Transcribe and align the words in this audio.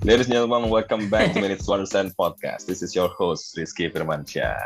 Ladies 0.00 0.32
and 0.32 0.40
gentlemen, 0.40 0.72
welcome 0.72 1.12
back 1.12 1.36
to 1.36 1.44
Minutes 1.44 1.68
to 1.68 1.76
Understand 1.76 2.16
Podcast. 2.16 2.64
This 2.64 2.80
is 2.80 2.96
your 2.96 3.12
host, 3.12 3.52
Rizky 3.52 3.92
Firmansyah. 3.92 4.56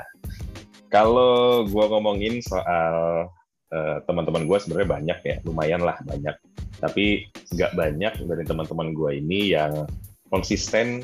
Kalau 0.94 1.66
gue 1.66 1.84
ngomongin 1.90 2.38
soal 2.38 3.26
uh, 3.74 3.98
teman-teman 4.06 4.46
gue 4.46 4.58
sebenarnya 4.62 4.94
banyak 4.94 5.18
ya, 5.26 5.36
lumayan 5.42 5.82
lah 5.82 5.98
banyak. 6.06 6.38
Tapi 6.78 7.26
nggak 7.50 7.74
banyak 7.74 8.14
dari 8.30 8.44
teman-teman 8.46 8.94
gue 8.94 9.10
ini 9.18 9.58
yang 9.58 9.90
konsisten 10.30 11.02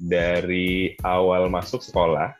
dari 0.00 0.96
awal 1.04 1.52
masuk 1.52 1.84
sekolah 1.84 2.32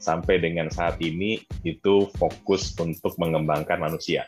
sampai 0.00 0.40
dengan 0.40 0.72
saat 0.72 0.96
ini 1.04 1.44
itu 1.68 2.08
fokus 2.16 2.72
untuk 2.80 3.12
mengembangkan 3.20 3.84
manusia. 3.84 4.24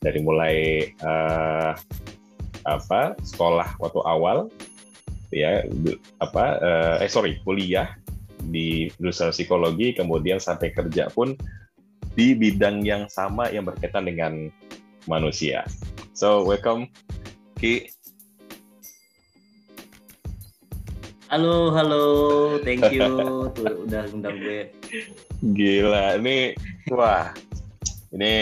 Dari 0.00 0.16
mulai 0.16 0.88
uh, 1.04 1.76
apa 2.64 3.20
sekolah 3.20 3.76
waktu 3.84 4.00
awal 4.00 4.48
ya 5.34 5.66
apa 6.22 6.44
uh, 6.62 6.94
eh 7.02 7.10
sorry 7.10 7.40
kuliah 7.42 7.94
di 8.46 8.92
jurusan 9.00 9.34
psikologi 9.34 9.96
kemudian 9.96 10.38
sampai 10.38 10.70
kerja 10.70 11.10
pun 11.10 11.34
di 12.16 12.32
bidang 12.32 12.80
yang 12.86 13.10
sama 13.12 13.52
yang 13.52 13.68
berkaitan 13.68 14.08
dengan 14.08 14.48
manusia. 15.04 15.66
So 16.16 16.46
welcome 16.46 16.88
Ki. 17.60 17.92
Halo, 21.26 21.74
halo, 21.74 22.04
thank 22.62 22.86
you 22.94 23.02
tuh 23.02 23.66
udah 23.82 24.06
undang 24.14 24.38
gue. 24.38 24.70
Gila, 25.42 26.22
ini 26.22 26.54
wah, 26.86 27.34
ini 28.14 28.34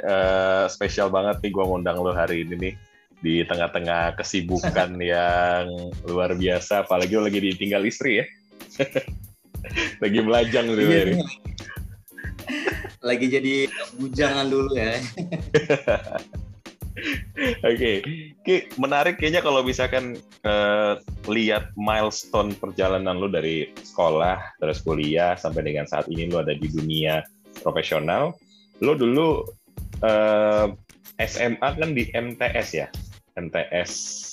uh, 0.00 0.64
spesial 0.72 1.12
banget 1.12 1.44
nih 1.44 1.52
gue 1.52 1.64
ngundang 1.68 2.00
lo 2.00 2.16
hari 2.16 2.48
ini 2.48 2.56
nih 2.56 2.74
di 3.20 3.44
tengah-tengah 3.44 4.16
kesibukan 4.16 4.96
yang 5.12 5.68
luar 6.08 6.34
biasa, 6.34 6.84
apalagi 6.84 7.16
lagi 7.20 7.40
ditinggal 7.40 7.84
istri 7.84 8.24
ya. 8.24 8.26
lagi 10.02 10.18
melajang 10.24 10.66
gitu 10.72 10.82
ya. 10.84 11.04
Lagi 13.00 13.26
jadi 13.32 13.54
bujangan 13.96 14.46
dulu 14.48 14.76
ya. 14.76 15.00
Oke, 17.64 18.04
okay. 18.44 18.68
menarik 18.76 19.16
kayaknya 19.16 19.40
kalau 19.40 19.64
misalkan 19.64 20.20
uh, 20.44 21.00
lihat 21.32 21.72
milestone 21.72 22.52
perjalanan 22.52 23.16
lu 23.16 23.32
dari 23.32 23.72
sekolah, 23.72 24.60
terus 24.60 24.84
kuliah 24.84 25.32
sampai 25.38 25.64
dengan 25.64 25.88
saat 25.88 26.04
ini 26.12 26.28
lu 26.28 26.36
ada 26.44 26.52
di 26.52 26.68
dunia 26.68 27.24
profesional. 27.64 28.36
Lu 28.84 28.92
dulu 28.92 29.48
uh, 30.04 30.68
eh, 31.16 31.24
SMA 31.24 31.68
kan 31.80 31.90
di 31.96 32.04
MTS 32.12 32.68
ya, 32.76 32.92
MTS 33.38 33.92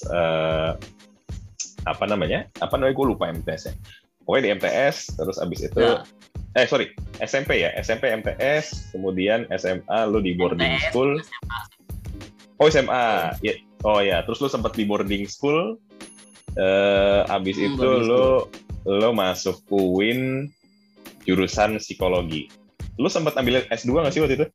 uh, 0.10 0.78
apa 1.88 2.04
namanya? 2.06 2.48
Apa 2.60 2.76
namanya? 2.76 2.96
Gue 2.96 3.08
lupa 3.14 3.30
MTS 3.32 3.72
ya. 3.72 3.74
Pokoknya 4.28 4.44
di 4.44 4.52
MTS, 4.60 5.16
terus 5.16 5.40
abis 5.40 5.72
itu, 5.72 5.80
ya. 5.80 6.04
eh 6.60 6.68
sorry, 6.68 6.92
SMP 7.24 7.64
ya, 7.64 7.72
SMP 7.80 8.12
MTS, 8.12 8.92
kemudian 8.92 9.48
SMA 9.56 10.00
lu 10.12 10.20
di 10.20 10.36
boarding 10.36 10.68
MTS, 10.68 10.92
school. 10.92 11.12
SMA. 11.24 11.60
Oh 12.60 12.68
SMA, 12.68 13.06
ya. 13.40 13.54
Oh 13.88 14.04
ya, 14.04 14.20
terus 14.28 14.44
lu 14.44 14.52
sempat 14.52 14.76
di 14.76 14.84
boarding 14.84 15.30
school. 15.32 15.80
Uh, 16.58 17.24
abis 17.30 17.56
hmm, 17.56 17.78
itu 17.78 17.88
lu 18.04 18.50
lu 18.84 19.10
masuk 19.16 19.62
UIN 19.72 20.52
jurusan 21.24 21.80
psikologi. 21.80 22.52
Lu 22.98 23.08
sempat 23.08 23.38
ambil 23.38 23.64
S2 23.70 23.94
nggak 23.94 24.12
sih 24.12 24.22
waktu 24.24 24.36
itu? 24.42 24.48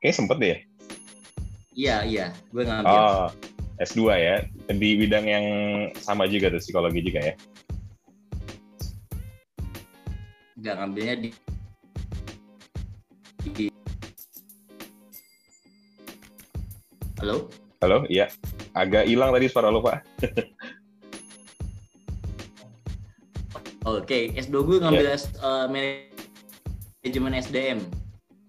Kayaknya 0.00 0.16
sempet 0.16 0.36
deh 0.40 0.48
ya? 0.48 0.58
Iya, 1.76 1.96
iya. 2.08 2.26
Gue 2.48 2.64
ngambil. 2.64 2.88
Oh, 2.88 3.28
S2 3.80 4.00
ya. 4.16 4.36
Di 4.72 4.96
bidang 4.96 5.26
yang 5.28 5.46
sama 6.00 6.24
juga 6.24 6.48
tuh, 6.48 6.60
psikologi 6.60 7.04
juga 7.04 7.32
ya? 7.32 7.34
Enggak, 10.56 10.74
ngambilnya 10.80 11.14
di, 11.20 11.30
di... 13.52 13.64
Halo? 17.20 17.52
Halo, 17.84 18.08
iya. 18.08 18.32
Agak 18.72 19.04
hilang 19.08 19.32
tadi 19.36 19.46
suara 19.52 19.68
lo, 19.68 19.84
Pak. 19.84 20.00
Oke, 23.86 24.02
okay. 24.02 24.24
S2 24.34 24.66
gue 24.66 24.76
ngambil 24.82 25.14
yeah. 25.14 25.22
uh, 25.46 25.70
manajemen 25.70 27.38
SDM. 27.38 27.78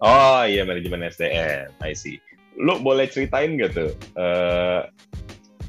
Oh 0.01 0.41
iya, 0.49 0.65
manajemen 0.65 1.05
SDM. 1.05 1.69
I 1.77 1.94
see. 1.94 2.17
Lo 2.57 2.81
boleh 2.81 3.05
ceritain 3.05 3.53
gak 3.53 3.77
tuh 3.77 3.94
uh, 4.17 4.89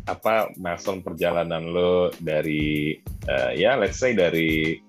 apa 0.08 0.48
milestone 0.56 1.04
perjalanan 1.04 1.68
lo 1.68 2.08
dari 2.24 2.96
uh, 3.28 3.52
ya 3.52 3.76
let's 3.76 4.00
say 4.00 4.16
dari 4.16 4.80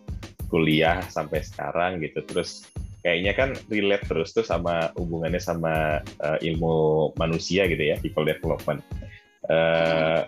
kuliah 0.47 1.03
sampai 1.11 1.43
sekarang 1.43 1.99
gitu. 1.99 2.23
Terus 2.23 2.65
kayaknya 3.03 3.35
kan 3.35 3.49
relate 3.67 4.07
terus 4.07 4.31
tuh 4.31 4.43
sama 4.47 4.91
hubungannya 4.95 5.39
sama 5.39 5.99
uh, 6.23 6.39
ilmu 6.39 7.11
manusia 7.19 7.67
gitu 7.67 7.83
ya 7.83 7.99
people 7.99 8.23
development. 8.23 8.79
Uh, 9.49 10.23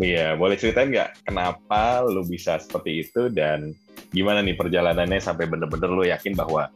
ya 0.00 0.34
boleh 0.34 0.58
ceritain 0.58 0.90
nggak 0.90 1.22
kenapa 1.28 2.02
lo 2.02 2.26
bisa 2.26 2.58
seperti 2.58 3.06
itu 3.06 3.30
dan 3.30 3.76
gimana 4.10 4.42
nih 4.42 4.58
perjalanannya 4.58 5.22
sampai 5.22 5.46
bener-bener 5.46 5.90
lo 5.90 6.02
yakin 6.02 6.34
bahwa 6.34 6.70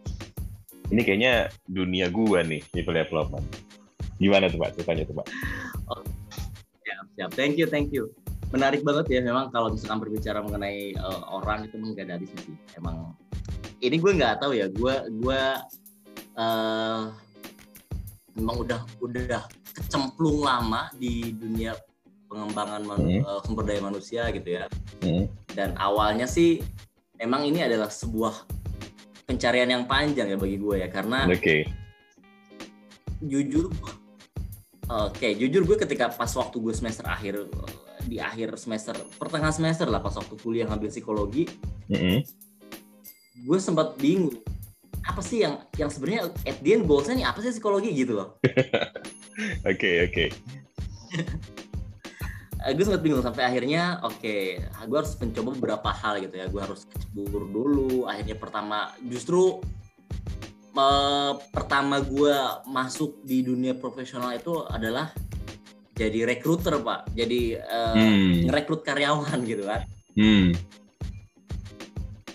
ini 0.88 1.04
kayaknya 1.04 1.52
dunia 1.68 2.08
gua 2.08 2.44
nih 2.44 2.62
people 2.70 2.94
development? 2.94 3.44
Gimana 4.18 4.50
tuh 4.50 4.58
pak 4.58 4.74
ceritanya 4.78 5.04
tuh 5.06 5.16
pak 5.22 5.26
siap 7.18 7.34
thank 7.34 7.58
you 7.58 7.66
thank 7.66 7.90
you 7.90 8.06
menarik 8.54 8.86
banget 8.86 9.18
ya 9.18 9.20
memang 9.26 9.50
kalau 9.50 9.74
misalkan 9.74 9.98
berbicara 10.06 10.38
mengenai 10.38 10.94
uh, 11.02 11.34
orang 11.34 11.66
itu 11.66 11.74
habisnya 11.82 12.40
sih 12.46 12.54
emang 12.78 13.12
ini 13.82 13.98
gue 13.98 14.12
nggak 14.14 14.38
tahu 14.38 14.54
ya 14.54 14.70
gue 14.70 14.94
gue 15.18 15.42
uh, 16.38 17.10
memang 18.38 18.56
udah 18.62 18.80
udah 19.02 19.42
kecemplung 19.74 20.46
lama 20.46 20.88
di 20.94 21.34
dunia 21.34 21.74
pengembangan 22.30 22.86
hmm. 22.86 23.26
uh, 23.26 23.40
sumber 23.42 23.66
daya 23.66 23.82
manusia 23.82 24.30
gitu 24.30 24.62
ya 24.62 24.64
hmm. 25.02 25.26
dan 25.58 25.74
awalnya 25.76 26.30
sih 26.30 26.62
memang 27.18 27.44
ini 27.50 27.66
adalah 27.66 27.90
sebuah 27.90 28.46
pencarian 29.26 29.68
yang 29.68 29.84
panjang 29.90 30.30
ya 30.30 30.38
bagi 30.38 30.56
gue 30.56 30.86
ya 30.86 30.88
karena 30.88 31.26
okay. 31.28 31.66
jujur 33.26 33.68
Oke, 34.88 35.20
okay, 35.20 35.32
jujur 35.36 35.68
gue 35.68 35.76
ketika 35.76 36.08
pas 36.08 36.32
waktu 36.32 36.56
gue 36.64 36.72
semester 36.72 37.04
akhir 37.04 37.44
di 38.08 38.16
akhir 38.16 38.56
semester 38.56 38.96
pertengahan 39.20 39.52
semester 39.52 39.84
lah 39.84 40.00
pas 40.00 40.16
waktu 40.16 40.32
kuliah 40.40 40.64
ngambil 40.64 40.88
psikologi, 40.88 41.44
mm-hmm. 41.92 42.24
gue 43.44 43.58
sempat 43.60 44.00
bingung 44.00 44.32
apa 45.04 45.20
sih 45.20 45.44
yang 45.44 45.60
yang 45.76 45.92
sebenarnya 45.92 46.32
at 46.48 46.56
the 46.64 46.72
end 46.72 46.88
goalsnya 46.88 47.20
nih 47.20 47.26
apa 47.28 47.44
sih 47.44 47.52
psikologi 47.52 47.92
gitu 47.92 48.16
loh. 48.16 48.40
Oke 49.70 50.08
oke. 50.08 50.24
Eh, 52.66 52.74
gue 52.74 52.82
sempat 52.82 53.06
bingung 53.06 53.22
sampai 53.22 53.46
akhirnya 53.46 54.02
oke 54.02 54.18
okay, 54.18 54.66
gue 54.66 54.98
harus 54.98 55.14
mencoba 55.14 55.50
beberapa 55.54 55.88
hal 55.94 56.18
gitu 56.18 56.42
ya 56.42 56.50
gue 56.50 56.58
harus 56.58 56.90
buru 57.14 57.46
dulu 57.46 58.10
akhirnya 58.10 58.34
pertama 58.34 58.90
justru 59.06 59.62
uh, 60.78 61.32
pertama 61.50 61.98
gue 61.98 62.36
masuk 62.70 63.20
di 63.26 63.42
dunia 63.42 63.74
profesional 63.74 64.30
itu 64.32 64.62
adalah 64.70 65.10
jadi 65.98 66.30
rekruter 66.30 66.78
pak. 66.78 67.10
Jadi 67.12 67.58
uh, 67.58 67.94
hmm. 67.98 68.46
ngerekrut 68.48 68.86
karyawan 68.86 69.38
gitu 69.42 69.66
kan. 69.66 69.82
Hmm. 70.18 70.54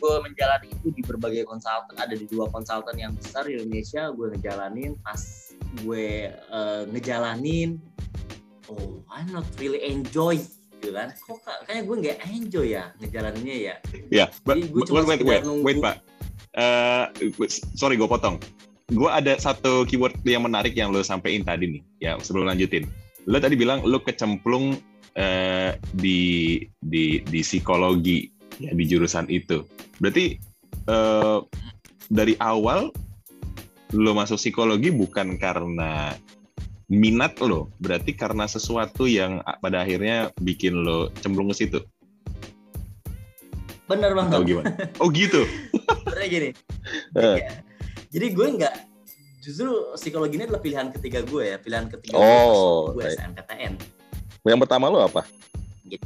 gue 0.04 0.20
menjalani 0.20 0.68
itu 0.68 0.92
di 0.92 1.00
berbagai 1.00 1.48
konsultan 1.48 1.96
ada 1.96 2.12
di 2.12 2.28
dua 2.28 2.52
konsultan 2.52 2.92
yang 3.00 3.16
besar 3.16 3.48
di 3.48 3.56
Indonesia 3.56 4.12
gue 4.12 4.36
ngejalanin. 4.36 5.00
Pas 5.00 5.24
gue 5.80 6.28
uh, 6.52 6.84
ngejalanin 6.92 7.80
oh 8.68 9.00
I'm 9.07 9.31
not 9.31 9.48
really 9.63 9.80
enjoy 9.80 10.44
gitu 10.84 10.92
kan. 10.92 11.16
Kok 11.16 11.39
kayaknya 11.63 11.84
gue 11.88 11.96
nggak 12.04 12.18
enjoy 12.19 12.68
ya 12.75 12.92
ngejalaninnya 13.00 13.56
ya. 13.56 13.75
Ya 14.12 14.28
yeah, 14.28 14.28
wait, 14.44 14.68
wait, 14.75 15.24
wait, 15.24 15.44
wait 15.63 15.80
pak 15.80 16.04
uh, 16.57 17.09
sorry 17.77 17.95
gue 17.97 18.09
potong. 18.09 18.38
Gue 18.91 19.09
ada 19.09 19.39
satu 19.39 19.88
keyword 19.88 20.19
yang 20.27 20.44
menarik 20.45 20.75
yang 20.75 20.91
lo 20.91 21.01
sampein 21.01 21.41
tadi 21.41 21.79
nih, 21.79 21.81
ya 22.03 22.11
sebelum 22.19 22.51
lanjutin. 22.51 22.85
Lo 23.25 23.39
tadi 23.39 23.55
bilang 23.55 23.81
lo 23.88 24.03
kecemplung 24.03 24.77
uh, 25.15 25.71
di 25.95 26.61
di 26.83 27.23
di 27.23 27.39
psikologi 27.41 28.27
ya 28.59 28.75
di 28.75 28.83
jurusan 28.85 29.31
itu. 29.31 29.63
Berarti 30.03 30.38
uh, 30.91 31.41
dari 32.11 32.35
awal 32.44 32.91
lo 33.94 34.11
masuk 34.11 34.38
psikologi 34.38 34.89
bukan 34.91 35.38
karena 35.39 36.13
minat 36.91 37.39
lo, 37.41 37.71
berarti 37.79 38.13
karena 38.13 38.45
sesuatu 38.45 39.07
yang 39.07 39.41
pada 39.63 39.81
akhirnya 39.81 40.29
bikin 40.44 40.83
lo 40.83 41.09
cemplung 41.23 41.50
ke 41.50 41.65
situ. 41.65 41.79
Bener 43.88 44.11
banget. 44.15 44.38
Oh 44.38 44.44
gimana? 44.44 44.69
Oh 45.00 45.09
gitu. 45.11 45.44
Sebenarnya 46.24 46.31
gini. 46.31 46.50
Uh. 47.20 47.38
Ya. 47.44 47.52
Jadi 48.14 48.28
gue 48.30 48.48
nggak 48.62 48.75
justru 49.42 49.70
psikologi 49.98 50.38
ini 50.38 50.46
adalah 50.46 50.62
pilihan 50.62 50.88
ketiga 50.94 51.25
gue 51.25 51.44
ya, 51.50 51.58
pilihan 51.58 51.90
ketiga 51.90 52.16
oh, 52.22 52.94
gue 52.94 53.10
SNPTN. 53.10 53.74
Yang 54.46 54.60
pertama 54.62 54.86
lo 54.88 55.02
apa? 55.04 55.25
Gitu. 55.84 56.06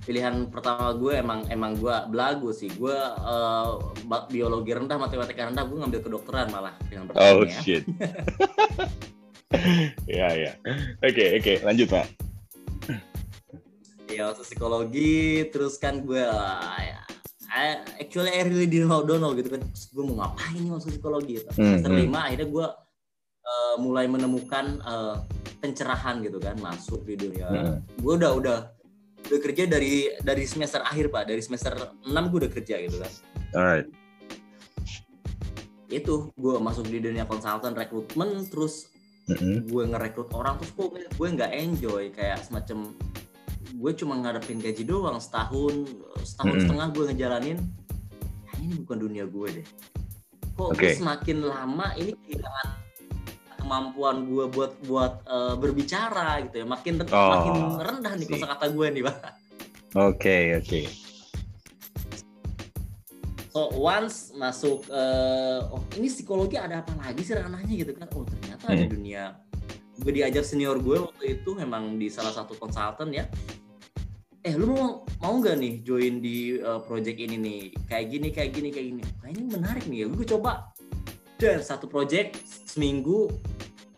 pilihan 0.00 0.48
pertama 0.48 0.90
gue 0.96 1.12
emang 1.12 1.44
emang 1.52 1.76
gue 1.76 1.92
belagu 2.08 2.50
sih 2.56 2.72
gue 2.72 2.96
uh, 3.20 3.78
biologi 4.32 4.72
rendah 4.74 4.96
matematika 4.96 5.52
rendah 5.52 5.62
gue 5.62 5.76
ngambil 5.76 6.00
kedokteran 6.02 6.48
malah 6.50 6.74
pilihan 6.88 7.04
pertama 7.06 7.30
oh 7.30 7.44
ya. 7.46 7.60
shit 7.62 7.84
ya 10.18 10.34
ya 10.34 10.52
oke 11.04 11.24
oke 11.38 11.54
lanjut 11.62 11.86
pak 11.94 12.06
ya 14.10 14.32
waktu 14.32 14.42
psikologi 14.42 15.46
terus 15.52 15.78
kan 15.78 16.02
gue 16.02 16.18
ya, 16.18 16.99
actually 17.98 18.32
I 18.32 18.42
really 18.46 18.66
didn't 18.66 18.90
know 18.90 19.32
gitu 19.34 19.48
kan 19.52 19.62
gue 19.68 20.04
mau 20.06 20.24
ngapain 20.24 20.56
nih 20.56 20.70
masuk 20.70 20.90
psikologi 20.96 21.32
gitu. 21.40 21.48
hmm, 21.54 21.58
semester 21.58 21.90
hmm. 21.92 22.00
lima 22.06 22.20
akhirnya 22.26 22.48
gue 22.48 22.66
uh, 23.44 23.74
mulai 23.80 24.06
menemukan 24.06 24.80
uh, 24.82 25.16
pencerahan 25.60 26.24
gitu 26.24 26.38
kan 26.40 26.56
masuk 26.58 27.04
di 27.04 27.14
dunia 27.16 27.46
hmm. 27.48 27.76
gue 28.00 28.12
udah 28.16 28.32
udah 28.36 28.58
udah 29.28 29.40
kerja 29.44 29.68
dari 29.68 30.08
dari 30.24 30.44
semester 30.48 30.80
akhir 30.80 31.12
pak 31.12 31.28
dari 31.28 31.42
semester 31.44 31.76
6 32.02 32.08
gue 32.08 32.38
udah 32.46 32.52
kerja 32.52 32.74
gitu 32.80 32.96
kan 32.98 33.12
alright 33.54 33.88
itu 35.90 36.30
gue 36.38 36.54
masuk 36.62 36.86
di 36.86 37.02
dunia 37.02 37.26
konsultan 37.26 37.74
rekrutmen 37.74 38.46
terus 38.46 38.88
mm-hmm. 39.26 39.68
gue 39.68 39.82
ngerekrut 39.90 40.30
orang 40.32 40.56
terus 40.62 40.72
kok 40.72 40.94
gue 40.94 41.28
nggak 41.28 41.50
enjoy 41.50 42.14
kayak 42.14 42.40
semacam 42.46 42.94
gue 43.80 43.92
cuma 43.96 44.20
ngadepin 44.20 44.60
gaji 44.60 44.84
doang 44.84 45.16
setahun 45.16 45.88
setahun 46.20 46.52
mm-hmm. 46.52 46.64
setengah 46.68 46.86
gue 46.92 47.04
ngejalanin 47.08 47.58
nah, 48.44 48.54
ini 48.60 48.74
bukan 48.84 48.98
dunia 49.00 49.24
gue 49.24 49.48
deh 49.56 49.66
kok 50.52 50.76
okay. 50.76 50.92
semakin 51.00 51.48
lama 51.48 51.96
ini 51.96 52.12
kehilangan 52.12 52.68
kemampuan 53.56 54.28
gue 54.28 54.44
buat 54.52 54.72
buat 54.84 55.24
uh, 55.24 55.54
berbicara 55.56 56.44
gitu 56.44 56.60
ya 56.60 56.66
makin 56.68 57.00
oh, 57.08 57.30
makin 57.32 57.52
rendah 57.80 58.12
nih 58.20 58.26
kosakata 58.28 58.68
gue 58.68 58.86
nih 58.92 59.02
pak 59.08 59.16
oke 59.16 60.20
okay, 60.20 60.42
oke 60.60 60.66
okay. 60.68 60.84
so 63.48 63.72
once 63.80 64.36
masuk 64.36 64.84
uh, 64.92 65.72
oh 65.72 65.80
ini 65.96 66.12
psikologi 66.12 66.60
ada 66.60 66.84
apa 66.84 66.92
lagi 67.00 67.24
sih 67.24 67.32
ranahnya 67.32 67.74
gitu 67.80 67.96
kan 67.96 68.12
oh 68.12 68.28
ternyata 68.28 68.64
hmm. 68.68 68.74
ada 68.76 68.84
dunia 68.84 69.24
gue 70.00 70.12
diajar 70.12 70.44
senior 70.44 70.76
gue 70.76 71.00
waktu 71.00 71.40
itu 71.40 71.56
memang 71.56 71.96
di 71.96 72.12
salah 72.12 72.32
satu 72.32 72.56
konsultan 72.60 73.08
ya 73.12 73.24
eh 74.40 74.54
lu 74.56 74.72
mau 74.72 75.04
mau 75.20 75.34
nggak 75.36 75.56
nih 75.60 75.74
join 75.84 76.24
di 76.24 76.56
uh, 76.60 76.80
project 76.80 77.18
ini 77.20 77.36
nih? 77.36 77.60
Kayak 77.84 78.06
gini 78.08 78.28
kayak 78.32 78.50
gini 78.56 78.68
kayak 78.72 78.86
gini. 78.94 79.02
Nah 79.20 79.28
ini 79.28 79.42
menarik 79.52 79.84
nih 79.84 79.98
ya. 80.04 80.06
Gue 80.08 80.24
coba. 80.24 80.72
Dan 81.36 81.60
satu 81.64 81.88
project 81.88 82.40
seminggu 82.68 83.32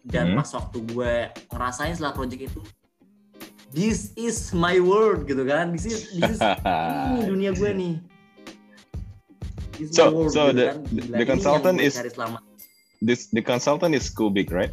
dan 0.02 0.34
hmm. 0.34 0.38
pas 0.38 0.50
waktu 0.54 0.78
gue 0.90 1.12
ngerasain 1.50 1.94
setelah 1.94 2.14
project 2.14 2.50
itu 2.50 2.62
this 3.72 4.12
is 4.14 4.52
my 4.54 4.78
world 4.78 5.24
gitu 5.26 5.42
kan. 5.48 5.72
This 5.74 5.88
is 5.88 6.12
this 6.14 6.38
is 6.38 6.40
ini 7.10 7.20
dunia 7.26 7.50
gue 7.56 7.70
nih. 7.72 7.94
This 9.80 9.96
so 9.96 10.12
world, 10.12 10.30
so 10.30 10.52
gitu 10.52 10.58
the, 10.58 10.66
kan. 10.68 10.78
the 11.18 11.26
consultant 11.26 11.78
is 11.80 11.94
this 13.02 13.26
the 13.34 13.42
consultant 13.42 13.96
is 13.96 14.06
big 14.30 14.52
right 14.54 14.70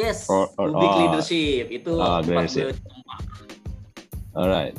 yes 0.00 0.24
or, 0.32 0.48
or, 0.56 0.72
big 0.72 0.90
oh, 0.90 0.98
leadership. 1.04 1.64
Itu 1.68 2.00
oh, 2.00 2.24
tempat 2.24 2.48
gue 2.48 2.72
alright. 4.34 4.76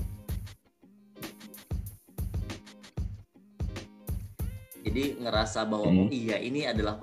Jadi 4.82 5.22
ngerasa 5.22 5.64
bahwa 5.70 5.88
hmm. 5.88 6.02
oh 6.04 6.08
iya 6.10 6.42
ini 6.42 6.66
adalah 6.68 7.00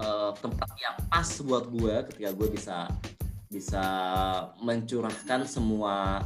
uh, 0.00 0.32
tempat 0.40 0.70
yang 0.80 0.96
pas 1.06 1.28
buat 1.44 1.68
gue 1.68 1.94
ketika 2.10 2.30
gue 2.34 2.48
bisa 2.50 2.78
bisa 3.48 3.84
mencurahkan 4.60 5.44
semua 5.44 6.24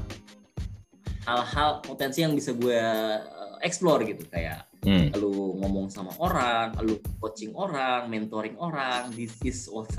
hal-hal 1.22 1.82
potensi 1.84 2.22
yang 2.22 2.34
bisa 2.34 2.54
gue 2.54 2.80
uh, 2.80 3.56
explore 3.60 4.06
gitu. 4.06 4.24
Kayak 4.30 4.71
hmm. 4.86 5.14
lu 5.18 5.58
ngomong 5.62 5.88
sama 5.88 6.14
orang, 6.18 6.74
lu 6.82 6.98
coaching 7.22 7.54
orang, 7.54 8.10
mentoring 8.10 8.54
orang, 8.58 9.10
this 9.14 9.34
is 9.46 9.66
what 9.70 9.90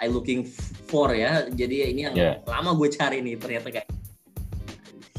I 0.00 0.10
looking 0.10 0.44
for 0.90 1.14
ya. 1.14 1.46
Jadi 1.48 1.94
ini 1.94 2.00
yang 2.10 2.16
yeah. 2.16 2.34
lama 2.48 2.74
gue 2.74 2.88
cari 2.90 3.22
nih 3.22 3.38
ternyata 3.38 3.70
kayak 3.70 3.88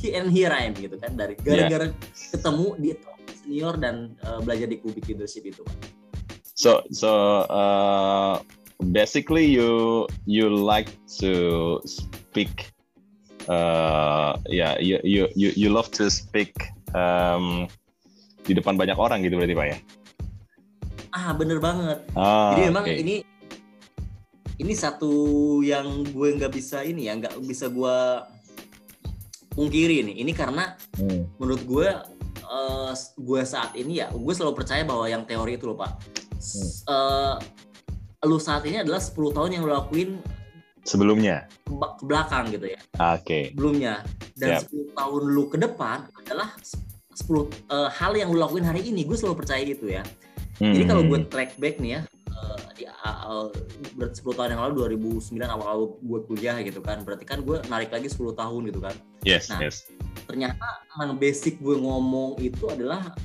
and 0.06 0.30
here 0.30 0.54
I 0.54 0.70
am 0.70 0.78
gitu 0.78 1.02
kan 1.02 1.18
dari 1.18 1.34
gara-gara 1.42 1.90
yeah. 1.90 2.30
ketemu 2.30 2.68
di 2.78 2.90
senior 3.42 3.74
dan 3.82 4.14
uh, 4.22 4.38
belajar 4.42 4.70
di 4.70 4.78
Kubik 4.78 5.10
Leadership 5.10 5.50
itu. 5.50 5.66
So 6.54 6.86
so 6.94 7.42
uh, 7.50 8.42
basically 8.94 9.50
you 9.50 10.06
you 10.30 10.50
like 10.50 10.94
to 11.22 11.82
speak 11.90 12.70
uh, 13.50 14.38
ya 14.46 14.74
yeah, 14.74 14.74
you, 14.78 14.98
you 15.02 15.24
you 15.34 15.50
you 15.58 15.70
love 15.74 15.90
to 15.98 16.14
speak 16.14 16.54
um, 16.94 17.66
di 18.46 18.54
depan 18.54 18.78
banyak 18.78 18.96
orang 18.96 19.26
gitu 19.26 19.42
berarti 19.42 19.56
Pak 19.58 19.68
ya? 19.68 19.78
Ah, 21.16 21.32
bener 21.34 21.58
banget. 21.58 22.00
Ah, 22.14 22.54
Jadi 22.54 22.62
memang 22.70 22.86
okay. 22.86 22.98
ini 23.02 23.16
ini 24.56 24.74
satu 24.78 25.12
yang 25.66 26.06
gue 26.08 26.30
nggak 26.38 26.54
bisa 26.54 26.86
ini 26.86 27.10
ya, 27.10 27.18
nggak 27.18 27.42
bisa 27.44 27.68
gue 27.68 27.98
pungkiri 29.58 30.06
nih. 30.06 30.22
Ini 30.22 30.32
karena 30.32 30.78
hmm. 31.02 31.42
menurut 31.42 31.64
gue 31.66 31.88
uh, 32.50 32.92
gue 33.18 33.42
saat 33.44 33.74
ini 33.78 34.02
ya 34.02 34.08
gue 34.14 34.34
selalu 34.34 34.64
percaya 34.64 34.86
bahwa 34.86 35.06
yang 35.10 35.24
teori 35.26 35.58
itu 35.58 35.66
loh 35.70 35.78
pak 35.78 35.92
hmm. 36.40 36.70
uh, 36.90 37.36
lu 38.26 38.42
saat 38.42 38.66
ini 38.66 38.82
adalah 38.82 39.02
10 39.02 39.14
tahun 39.14 39.50
yang 39.54 39.64
lu 39.66 39.74
lakuin 39.74 40.18
sebelumnya 40.86 41.46
ke 41.66 42.04
belakang 42.06 42.54
gitu 42.54 42.74
ya 42.74 42.80
oke 43.02 43.22
okay. 43.22 43.44
sebelumnya 43.54 44.02
dan 44.38 44.62
yep. 44.62 44.70
10 44.70 44.98
tahun 44.98 45.22
lu 45.30 45.44
ke 45.50 45.58
depan 45.62 45.98
adalah 46.26 46.50
10 47.16 47.32
uh, 47.32 47.48
eh, 47.48 47.90
hal 47.96 48.12
yang 48.14 48.30
lu 48.30 48.38
lakuin 48.38 48.68
hari 48.68 48.84
ini 48.84 49.08
gue 49.08 49.16
selalu 49.16 49.42
percaya 49.44 49.64
gitu 49.64 49.88
ya 49.88 50.04
hmm. 50.60 50.74
jadi 50.76 50.84
kalau 50.84 51.04
gue 51.08 51.20
track 51.32 51.56
back 51.56 51.80
nih 51.80 52.00
ya 52.00 52.02
uh, 52.36 52.60
di 52.76 52.84
uh, 52.86 53.48
10 53.96 54.12
tahun 54.20 54.50
yang 54.56 54.62
lalu 54.68 55.00
2009 55.00 55.40
awal-awal 55.48 55.96
gue 56.04 56.20
kuliah 56.28 56.60
gitu 56.62 56.84
kan 56.84 57.02
berarti 57.08 57.24
kan 57.24 57.40
gue 57.42 57.64
narik 57.72 57.96
lagi 57.96 58.12
10 58.12 58.36
tahun 58.36 58.62
gitu 58.68 58.80
kan 58.84 58.96
yes 59.24 59.48
nah 59.48 59.64
yes. 59.64 59.88
ternyata 60.28 60.68
emang 61.00 61.16
basic 61.16 61.58
gue 61.64 61.80
ngomong 61.80 62.36
itu 62.44 62.68
adalah 62.68 63.16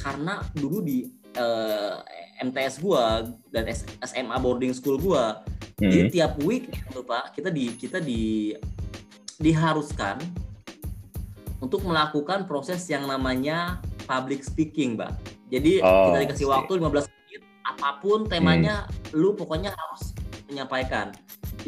karena 0.00 0.40
dulu 0.54 0.80
di 0.80 1.10
uh, 1.36 2.00
eh, 2.00 2.44
MTS 2.48 2.80
gue 2.80 3.04
dan 3.52 3.68
SMA 4.06 4.36
boarding 4.40 4.72
school 4.72 4.96
gue 4.96 5.24
hmm. 5.84 5.90
jadi 5.90 6.06
tiap 6.08 6.32
week 6.46 6.70
tuh 6.94 7.04
pak 7.04 7.36
kita 7.36 7.52
di 7.52 7.74
kita 7.76 7.98
di 8.00 8.54
diharuskan 9.38 10.18
untuk 11.58 11.82
melakukan 11.82 12.46
proses 12.46 12.86
yang 12.86 13.06
namanya 13.06 13.82
public 14.06 14.46
speaking, 14.46 14.94
Mbak. 14.94 15.12
Jadi 15.48 15.80
oh, 15.82 16.12
kita 16.12 16.18
dikasih 16.28 16.46
waktu 16.46 16.72
15 16.78 17.18
apa 17.68 18.00
pun 18.00 18.24
temanya 18.24 18.88
hmm. 18.88 19.20
lu 19.20 19.36
pokoknya 19.36 19.70
harus 19.70 20.16
menyampaikan 20.48 21.12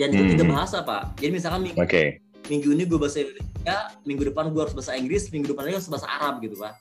dan 0.01 0.09
itu 0.17 0.23
hmm. 0.25 0.33
tiga 0.33 0.45
bahasa 0.49 0.81
pak 0.81 1.13
jadi 1.21 1.33
misalkan 1.37 1.61
minggu, 1.69 1.77
okay. 1.77 2.17
minggu 2.49 2.73
ini 2.73 2.89
gue 2.89 2.97
bahasa 2.97 3.21
Indonesia 3.21 3.77
minggu 4.09 4.23
depan 4.33 4.45
gue 4.49 4.61
harus 4.65 4.73
bahasa 4.73 4.97
Inggris 4.97 5.29
minggu 5.29 5.53
depan 5.53 5.69
lagi 5.69 5.77
harus 5.77 5.91
bahasa 5.93 6.09
Arab 6.09 6.41
gitu 6.41 6.57
pak 6.57 6.75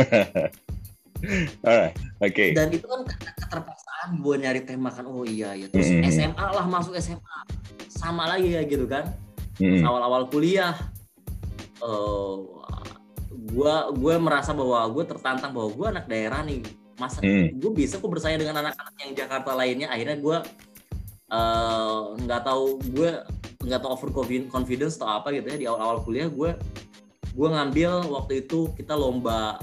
Alright, 1.62 1.94
oke. 2.18 2.34
Okay. 2.34 2.50
Dan 2.50 2.74
itu 2.74 2.82
kan 2.82 3.06
keterpaksaan 3.06 4.18
gue 4.18 4.34
nyari 4.42 4.66
tema 4.66 4.90
kan, 4.90 5.06
oh 5.06 5.22
iya 5.22 5.54
ya. 5.54 5.70
Terus 5.70 5.86
mm 5.86 6.02
-hmm. 6.02 6.10
SMA 6.10 6.46
lah 6.50 6.66
masuk 6.66 6.98
SMA, 6.98 7.38
sama 7.86 8.26
lagi 8.26 8.58
ya 8.58 8.66
gitu 8.66 8.90
kan. 8.90 9.06
Mm 9.62 9.70
-hmm. 9.70 9.86
Awal-awal 9.86 10.26
kuliah, 10.26 10.74
uh, 11.82 12.62
gue 13.32 13.74
gue 13.98 14.14
merasa 14.16 14.54
bahwa 14.54 14.80
gue 14.94 15.04
tertantang 15.04 15.52
bahwa 15.52 15.68
gue 15.74 15.86
anak 15.98 16.06
daerah 16.06 16.40
nih, 16.46 16.62
masa 16.96 17.20
hmm. 17.20 17.58
gue 17.58 17.70
bisa 17.74 17.98
kok 17.98 18.08
bersaing 18.08 18.40
dengan 18.40 18.62
anak-anak 18.62 18.94
yang 19.02 19.12
Jakarta 19.18 19.52
lainnya? 19.52 19.88
Akhirnya 19.90 20.16
gue 20.20 20.36
eh, 21.32 22.00
nggak 22.22 22.40
uh, 22.40 22.46
tahu 22.46 22.64
gue 22.92 23.10
nggak 23.62 23.80
tahu 23.82 23.90
over 23.92 24.10
confidence 24.48 24.96
atau 24.96 25.20
apa 25.20 25.34
gitu 25.34 25.46
ya. 25.52 25.56
Di 25.58 25.66
awal-awal 25.68 26.00
kuliah 26.06 26.28
gue 26.30 26.54
gue 27.32 27.48
ngambil 27.48 28.12
waktu 28.12 28.44
itu 28.46 28.68
kita 28.76 28.92
lomba 28.92 29.56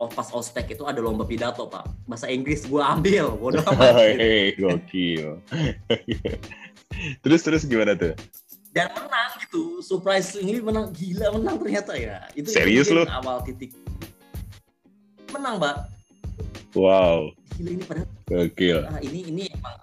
oh, 0.00 0.08
pas 0.08 0.28
ospek 0.32 0.72
itu 0.76 0.84
ada 0.84 0.98
lomba 0.98 1.24
pidato 1.24 1.68
pak. 1.70 1.86
Bahasa 2.08 2.26
Inggris 2.28 2.66
gue 2.66 2.82
ambil 2.82 3.30
bodoh 3.36 3.62
amat 3.72 3.94
gitu. 4.16 4.64
gokil. 4.64 5.28
Terus 7.22 7.46
terus 7.46 7.62
gimana 7.62 7.94
tuh 7.94 8.16
dan 8.72 8.92
menang 8.92 9.30
gitu 9.42 9.80
surprise 9.80 10.36
ini 10.38 10.60
menang 10.60 10.92
gila 10.92 11.34
menang 11.36 11.56
ternyata 11.60 11.92
ya 11.96 12.24
itu 12.36 12.52
serius 12.52 12.92
lo 12.92 13.08
awal 13.08 13.40
titik 13.44 13.72
menang 15.32 15.56
mbak 15.60 15.98
Wow. 16.76 17.32
Gila 17.56 17.70
ini 17.72 17.82
padahal. 17.84 18.08
Gokil. 18.28 18.78
Nah, 18.84 19.00
ini 19.00 19.20
ini 19.32 19.42
emang 19.48 19.76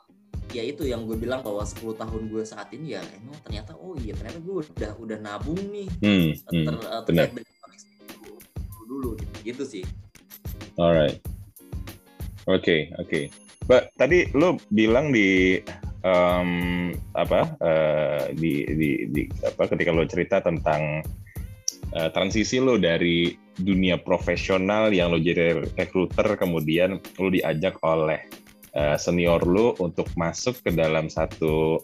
ya 0.53 0.63
itu 0.63 0.87
yang 0.87 1.03
gue 1.03 1.17
bilang 1.19 1.43
bahwa 1.43 1.65
10 1.65 1.99
tahun 1.99 2.31
gue 2.31 2.43
saat 2.47 2.71
ini 2.71 2.95
ya 2.95 3.03
emang 3.19 3.35
ternyata 3.43 3.75
oh 3.75 3.91
iya 3.99 4.15
ternyata 4.15 4.39
gue 4.39 4.63
udah 4.63 4.91
udah 5.03 5.17
nabung 5.19 5.59
nih 5.67 5.91
hmm, 5.99 6.31
hmm, 6.47 6.63
ter, 6.63 6.73
benar. 7.11 7.27
dulu, 7.27 8.39
dulu 8.87 9.09
gitu, 9.19 9.35
gitu 9.43 9.63
sih. 9.67 9.83
Alright. 10.79 11.19
Oke 12.47 12.61
okay, 12.61 12.79
oke. 13.01 13.09
Okay. 13.09 13.23
Mbak 13.65 13.83
tadi 13.97 14.19
lo 14.37 14.61
bilang 14.71 15.09
di 15.11 15.59
um, 16.05 16.93
apa 17.17 17.57
uh, 17.57 18.23
di, 18.37 18.63
di, 18.69 18.89
di 19.09 19.21
apa 19.41 19.65
ketika 19.65 19.89
lo 19.89 20.05
cerita 20.05 20.37
tentang 20.45 21.01
uh, 21.97 22.09
transisi 22.13 22.61
lo 22.61 22.77
dari 22.77 23.33
dunia 23.57 23.97
profesional 23.97 24.93
yang 24.93 25.09
lo 25.09 25.17
jadi 25.17 25.65
recruiter 25.73 26.37
kemudian 26.37 27.01
lo 27.17 27.27
diajak 27.33 27.81
oleh 27.81 28.21
uh, 28.77 28.95
senior 28.95 29.41
lo 29.43 29.73
untuk 29.81 30.05
masuk 30.13 30.61
ke 30.61 30.69
dalam 30.69 31.09
satu 31.09 31.81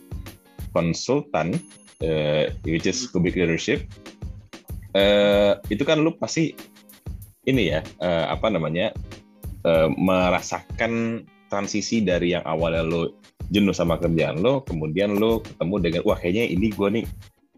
konsultan 0.71 1.57
uh, 2.05 2.45
which 2.63 2.85
is 2.85 3.09
Kubik 3.09 3.33
Leadership 3.33 3.89
uh, 4.93 5.57
itu 5.73 5.81
kan 5.81 6.05
lo 6.05 6.13
pasti 6.13 6.53
ini 7.49 7.73
ya 7.73 7.81
uh, 8.05 8.29
apa 8.29 8.53
namanya 8.53 8.93
uh, 9.65 9.89
merasakan 9.89 11.25
transisi 11.49 11.99
dari 12.05 12.37
yang 12.37 12.45
awalnya 12.45 12.85
lo 12.85 13.01
jenuh 13.51 13.75
sama 13.75 14.00
kerjaan 14.00 14.39
lo, 14.39 14.63
kemudian 14.63 15.20
lo 15.20 15.43
ketemu 15.43 15.75
dengan 15.84 16.01
wah 16.08 16.17
kayaknya 16.17 16.46
ini 16.48 16.67
gue 16.72 16.89
nih 17.01 17.05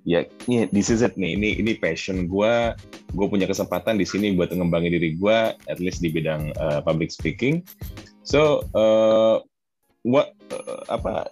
ya 0.04 0.28
ini 0.52 0.68
this 0.76 0.92
is 0.92 1.00
it 1.00 1.16
nih 1.16 1.40
ini 1.40 1.56
ini 1.64 1.80
passion 1.80 2.28
gue 2.28 2.54
gue 3.16 3.26
punya 3.32 3.48
kesempatan 3.48 3.96
di 3.96 4.04
sini 4.04 4.36
buat 4.36 4.52
mengembangin 4.52 5.00
diri 5.00 5.16
gue 5.16 5.38
at 5.56 5.80
least 5.80 6.04
di 6.04 6.12
bidang 6.12 6.52
uh, 6.60 6.84
public 6.84 7.08
speaking 7.08 7.64
so 8.28 8.68
uh, 8.76 9.40
what 10.04 10.36
uh, 10.52 10.84
apa 10.92 11.32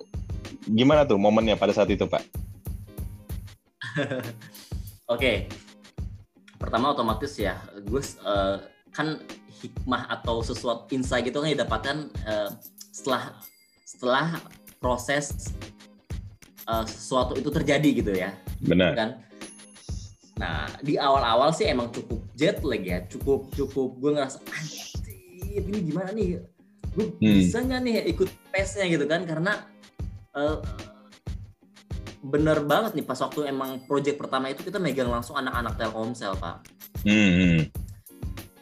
gimana 0.72 1.04
tuh 1.04 1.20
momennya 1.20 1.60
pada 1.60 1.76
saat 1.76 1.92
itu 1.92 2.08
pak 2.08 2.24
oke 4.00 4.24
okay. 5.20 5.52
pertama 6.56 6.96
otomatis 6.96 7.36
ya 7.36 7.60
gue 7.76 8.02
uh, 8.24 8.56
kan 8.96 9.20
hikmah 9.62 10.08
atau 10.08 10.40
sesuatu 10.40 10.88
insight 10.96 11.28
gitu 11.28 11.44
kan 11.44 11.52
didapatkan 11.52 11.98
uh, 12.24 12.50
setelah 12.96 13.36
setelah 13.92 14.40
proses 14.80 15.52
uh, 16.72 16.88
sesuatu 16.88 17.36
itu 17.36 17.52
terjadi 17.52 17.90
gitu 17.92 18.12
ya. 18.16 18.32
Benar. 18.64 18.92
Kan? 18.96 19.10
Nah 20.40 20.72
di 20.80 20.96
awal-awal 20.96 21.52
sih 21.52 21.68
emang 21.68 21.92
cukup 21.92 22.24
jet 22.40 22.64
lag 22.64 22.80
ya, 22.80 23.04
cukup 23.12 23.52
cukup 23.52 24.00
gue 24.00 24.12
ngerasa 24.16 24.40
anjir 24.48 24.88
ini 25.52 25.92
gimana 25.92 26.16
nih, 26.16 26.40
gue 26.96 27.06
hmm. 27.20 27.20
bisa 27.20 27.60
nggak 27.60 27.82
nih 27.84 27.96
ikut 28.16 28.30
pace-nya 28.56 28.88
gitu 28.88 29.04
kan? 29.04 29.28
Karena 29.28 29.68
uh, 30.40 30.64
bener 32.24 32.64
banget 32.64 32.96
nih 32.96 33.04
pas 33.04 33.20
waktu 33.20 33.52
emang 33.52 33.84
project 33.84 34.16
pertama 34.16 34.48
itu 34.48 34.64
kita 34.64 34.80
megang 34.80 35.12
langsung 35.12 35.36
anak-anak 35.36 35.76
Telkomsel 35.76 36.40
pak. 36.40 36.64
Hmm. 37.04 37.32
hmm. 37.36 37.60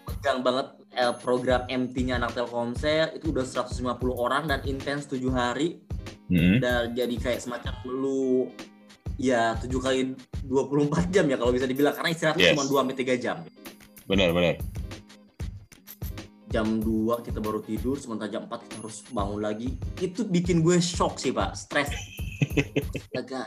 Megang 0.09 0.41
banget 0.41 0.78
Eh, 0.89 1.13
program 1.22 1.69
MT-nya 1.69 2.17
anak 2.17 2.34
Telkomsel 2.34 3.13
itu 3.13 3.29
udah 3.29 3.46
150 3.46 3.93
orang 4.10 4.50
dan 4.50 4.60
intens 4.65 5.05
tujuh 5.05 5.29
hari 5.29 5.77
mm-hmm. 6.34 6.58
dan 6.65 6.98
jadi 6.98 7.15
kayak 7.22 7.39
semacam 7.46 7.77
lu 7.86 8.50
ya 9.13 9.53
tujuh 9.62 9.77
kali 9.77 10.17
24 10.50 11.13
jam 11.13 11.29
ya 11.29 11.38
kalau 11.38 11.53
bisa 11.53 11.69
dibilang 11.69 11.93
karena 11.93 12.10
istirahatnya 12.10 12.41
yes. 12.41 12.53
cuma 12.58 12.65
2 12.65 12.74
sampai 12.74 12.98
tiga 12.98 13.15
jam. 13.22 13.38
Benar, 14.10 14.34
benar. 14.34 14.58
Jam 16.50 16.81
2 16.81 17.22
kita 17.22 17.38
baru 17.38 17.62
tidur, 17.62 18.01
sementara 18.01 18.34
jam 18.34 18.50
4 18.50 18.65
kita 18.65 18.75
harus 18.81 18.98
bangun 19.13 19.39
lagi. 19.46 19.77
Itu 20.01 20.25
bikin 20.25 20.65
gue 20.65 20.81
shock 20.81 21.22
sih, 21.22 21.29
Pak. 21.29 21.53
Stres. 21.53 21.93
Astaga. 22.98 23.46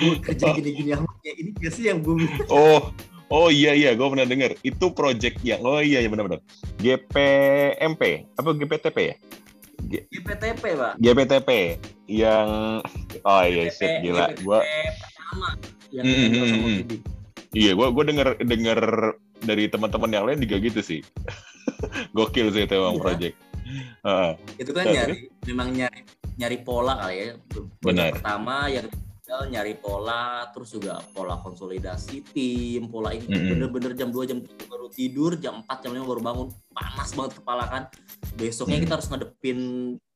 gue 0.00 0.16
kerja 0.24 0.56
gini-gini 0.56 0.96
oh. 0.96 1.04
ini 1.24 1.52
gak 1.56 1.72
sih 1.72 1.88
yang 1.92 2.00
gue 2.00 2.24
Oh, 2.48 2.88
Oh 3.32 3.48
iya 3.48 3.72
iya, 3.72 3.96
gue 3.96 4.04
pernah 4.04 4.28
dengar. 4.28 4.52
Itu 4.60 4.92
project 4.92 5.40
yang 5.40 5.64
oh 5.64 5.80
iya 5.80 6.04
iya 6.04 6.08
benar-benar. 6.12 6.44
GPMP 6.76 8.28
apa 8.36 8.48
GPTP 8.52 8.98
ya? 9.00 9.16
G 9.88 9.92
GPTP 10.12 10.64
pak. 10.76 10.92
GPTP 11.00 11.50
yang 12.12 12.48
oh 13.24 13.42
iya 13.48 13.72
sih 13.72 13.88
gila. 14.04 14.36
Gue 14.36 14.60
pertama 14.60 15.48
yang 15.88 16.04
mm 16.04 16.28
-hmm. 16.28 16.76
Iya, 17.52 17.72
gue 17.76 17.88
gue 17.88 18.04
dengar 18.04 18.28
dengar 18.36 18.78
dari 19.44 19.64
teman-teman 19.68 20.12
yang 20.12 20.24
lain 20.28 20.44
juga 20.44 20.56
gitu 20.60 20.80
sih. 20.84 21.00
Gokil 22.16 22.52
sih 22.52 22.68
itu 22.68 22.74
emang 22.76 23.00
iya. 23.00 23.04
project. 23.04 23.36
Uh, 24.04 24.36
itu 24.60 24.70
kan 24.76 24.84
nyari 24.84 25.32
memang 25.48 25.68
nyari 25.72 26.00
nyari 26.36 26.56
pola 26.60 27.00
kali 27.00 27.16
ya. 27.16 27.26
Benar. 27.80 28.12
Pertama 28.20 28.68
yang 28.68 28.86
nyari 29.48 29.74
pola 29.80 30.50
terus 30.52 30.76
juga 30.76 31.00
pola 31.16 31.40
konsolidasi 31.40 32.20
tim 32.32 32.88
pola 32.92 33.16
ini 33.16 33.26
mm-hmm. 33.28 33.50
bener-bener 33.56 33.92
jam 33.96 34.12
2 34.12 34.28
jam 34.28 34.38
3 34.44 34.68
baru 34.68 34.86
tidur 34.92 35.40
jam 35.40 35.64
4 35.64 35.84
jam 35.84 35.92
5 35.96 36.04
baru 36.04 36.20
bangun 36.20 36.48
panas 36.72 37.10
banget 37.16 37.32
kepala 37.40 37.64
kan 37.68 37.82
besoknya 38.36 38.76
mm-hmm. 38.76 38.84
kita 38.84 38.92
harus 38.98 39.08
ngadepin 39.08 39.58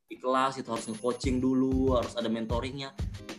di 0.06 0.16
kelas 0.22 0.54
itu 0.62 0.68
harus 0.70 0.86
nge-coaching 0.86 1.42
dulu 1.42 1.98
harus 1.98 2.14
ada 2.14 2.28
mentoringnya 2.28 2.92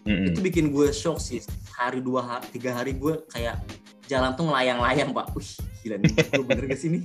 mm-hmm. 0.04 0.34
itu 0.34 0.40
bikin 0.42 0.66
gue 0.74 0.90
shock 0.90 1.22
sih 1.22 1.40
hari 1.78 2.02
dua 2.02 2.26
hari, 2.26 2.46
tiga 2.52 2.74
hari 2.74 2.98
gue 2.98 3.24
kayak 3.30 3.62
jalan 4.10 4.34
tuh 4.34 4.50
ngelayang-layang 4.50 5.14
pak 5.14 5.30
wih 5.38 5.52
gila 5.86 5.96
nih 6.02 6.12
gue 6.16 6.46
bener 6.48 6.66
gak 6.66 6.80
sih 6.80 6.90
nih 6.90 7.04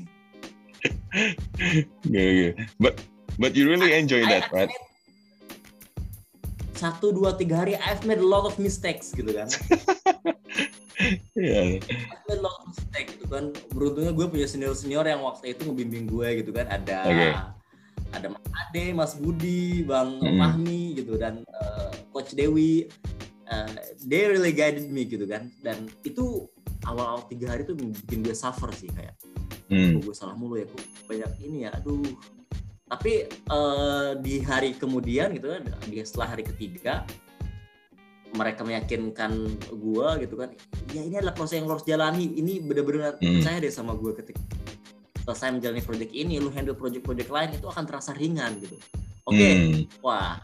yeah, 2.10 2.30
yeah. 2.30 2.52
but 2.82 2.98
but 3.38 3.54
you 3.54 3.68
really 3.68 3.94
enjoy 3.94 4.22
I, 4.26 4.40
that 4.40 4.44
I, 4.50 4.66
right 4.66 4.72
satu 6.82 7.14
dua 7.14 7.38
tiga 7.38 7.62
hari 7.62 7.78
I've 7.78 8.02
made 8.02 8.18
a 8.18 8.26
lot 8.26 8.42
of 8.42 8.58
mistakes 8.58 9.14
gitu 9.14 9.30
kan 9.30 9.46
yeah. 11.38 11.78
I've 11.78 12.24
made 12.26 12.42
a 12.42 12.42
lot 12.42 12.58
of 12.58 12.74
mistakes 12.74 13.14
gitu 13.22 13.26
kan 13.30 13.54
beruntungnya 13.70 14.10
gue 14.10 14.26
punya 14.26 14.46
senior 14.50 14.74
senior 14.74 15.06
yang 15.06 15.22
waktu 15.22 15.54
itu 15.54 15.62
ngebimbing 15.70 16.10
gue 16.10 16.42
gitu 16.42 16.50
kan 16.50 16.66
ada 16.66 16.98
okay. 17.06 17.32
ada 18.18 18.26
Mas 18.34 18.46
Ade 18.50 18.84
Mas 18.90 19.12
Budi 19.14 19.86
Bang 19.86 20.18
mm. 20.18 20.42
Fahmi 20.42 20.82
gitu 20.98 21.14
dan 21.14 21.46
uh, 21.54 21.94
Coach 22.10 22.34
Dewi 22.34 22.90
uh, 23.46 23.70
they 24.02 24.26
really 24.26 24.50
guided 24.50 24.90
me 24.90 25.06
gitu 25.06 25.22
kan 25.30 25.54
dan 25.62 25.86
itu 26.02 26.50
awal-awal 26.82 27.22
tiga 27.30 27.54
hari 27.54 27.62
tuh 27.62 27.78
bikin 27.78 28.26
gue 28.26 28.34
suffer 28.34 28.74
sih 28.74 28.90
kayak 28.90 29.14
mm. 29.70 30.02
gue 30.02 30.14
salah 30.18 30.34
mulu 30.34 30.58
ya 30.58 30.66
gue 30.66 30.82
banyak 31.06 31.30
ini 31.46 31.70
ya 31.70 31.70
aduh 31.78 32.02
tapi 32.92 33.24
uh, 33.48 34.12
di 34.20 34.44
hari 34.44 34.76
kemudian 34.76 35.32
gitu 35.32 35.48
kan 35.48 35.64
di 35.88 36.04
setelah 36.04 36.36
hari 36.36 36.44
ketiga 36.44 37.08
mereka 38.36 38.60
meyakinkan 38.68 39.32
gue 39.72 40.08
gitu 40.28 40.36
kan 40.36 40.52
ya 40.92 41.00
ini 41.00 41.16
adalah 41.16 41.32
proses 41.32 41.56
yang 41.56 41.72
lo 41.72 41.80
harus 41.80 41.88
jalani 41.88 42.36
ini 42.36 42.60
benar-benar 42.60 43.16
hmm. 43.16 43.40
percaya 43.40 43.64
deh 43.64 43.72
sama 43.72 43.96
gue 43.96 44.12
ketika 44.20 44.44
selesai 45.24 45.56
menjalani 45.56 45.80
project 45.80 46.12
ini 46.12 46.36
lu 46.36 46.52
handle 46.52 46.76
project-project 46.76 47.32
lain 47.32 47.50
itu 47.56 47.64
akan 47.64 47.84
terasa 47.88 48.12
ringan 48.12 48.60
gitu 48.60 48.76
oke 49.24 49.40
okay, 49.40 49.52
hmm. 49.56 49.80
wah 50.04 50.36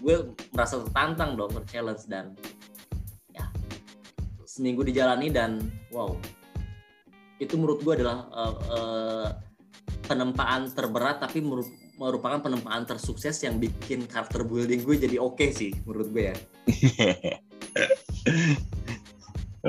gue 0.00 0.32
merasa 0.56 0.80
tertantang 0.80 1.36
dong 1.36 1.52
challenge 1.68 2.08
dan 2.08 2.32
ya 3.36 3.44
seminggu 4.48 4.88
dijalani 4.88 5.28
dan 5.28 5.60
wow 5.92 6.16
itu 7.36 7.60
menurut 7.60 7.84
gue 7.84 7.92
adalah 8.00 8.24
uh, 8.32 8.56
uh, 8.72 9.28
penempaan 10.04 10.68
terberat 10.72 11.24
tapi 11.24 11.40
merupakan 11.96 12.40
penempaan 12.40 12.84
tersukses 12.84 13.40
yang 13.42 13.56
bikin 13.56 14.04
karakter 14.04 14.44
building 14.44 14.84
gue 14.84 14.96
jadi 15.00 15.16
oke 15.18 15.40
okay 15.40 15.50
sih 15.50 15.72
menurut 15.88 16.08
gue 16.12 16.24
ya. 16.30 16.36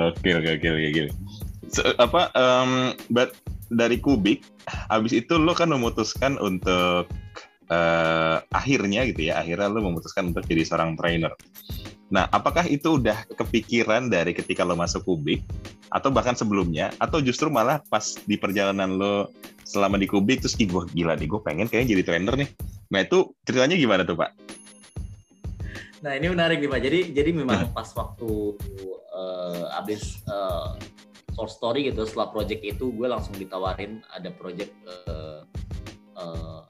oke 0.08 0.28
oke 0.28 0.50
oke 0.56 0.68
oke. 0.68 1.04
Apa 1.98 2.30
um, 2.36 2.94
but 3.10 3.34
dari 3.72 3.98
Kubik 3.98 4.44
habis 4.90 5.16
itu 5.16 5.40
lo 5.40 5.56
kan 5.56 5.72
memutuskan 5.72 6.38
untuk 6.38 7.10
uh, 7.70 8.38
akhirnya 8.54 9.06
gitu 9.10 9.32
ya 9.32 9.42
akhirnya 9.42 9.72
lo 9.72 9.82
memutuskan 9.82 10.30
untuk 10.30 10.46
jadi 10.46 10.62
seorang 10.62 10.94
trainer. 10.94 11.34
Nah, 12.06 12.30
apakah 12.30 12.70
itu 12.70 13.02
udah 13.02 13.26
kepikiran 13.34 14.06
dari 14.06 14.30
ketika 14.30 14.62
lo 14.62 14.78
masuk 14.78 15.02
Kubik 15.02 15.42
atau 15.90 16.14
bahkan 16.14 16.38
sebelumnya 16.38 16.94
atau 17.02 17.18
justru 17.18 17.50
malah 17.50 17.82
pas 17.90 18.14
di 18.26 18.38
perjalanan 18.38 18.94
lo 18.94 19.30
selama 19.66 19.98
di 19.98 20.06
Kubik 20.06 20.46
terus 20.46 20.54
ih 20.62 20.70
gue 20.70 20.86
gila 20.94 21.18
nih 21.18 21.26
gue 21.26 21.40
pengen 21.42 21.66
kayaknya 21.66 21.98
jadi 21.98 22.02
trainer 22.06 22.34
nih. 22.38 22.48
Nah, 22.86 23.02
itu 23.02 23.34
ceritanya 23.42 23.74
gimana 23.74 24.02
tuh, 24.06 24.14
Pak? 24.14 24.30
Nah, 26.06 26.12
ini 26.14 26.30
menarik 26.30 26.62
nih, 26.62 26.70
Pak. 26.70 26.80
Jadi 26.86 27.00
jadi 27.10 27.30
memang 27.34 27.74
pas 27.74 27.90
waktu 27.98 28.54
uh, 29.10 29.78
abis 29.82 30.22
uh, 30.30 30.78
short 31.34 31.50
story 31.50 31.90
gitu 31.90 32.06
setelah 32.06 32.30
project 32.30 32.62
itu 32.62 32.94
gue 32.94 33.10
langsung 33.10 33.34
ditawarin 33.34 34.06
ada 34.14 34.30
project 34.30 34.70
uh, 34.86 35.42
uh, 36.14 36.62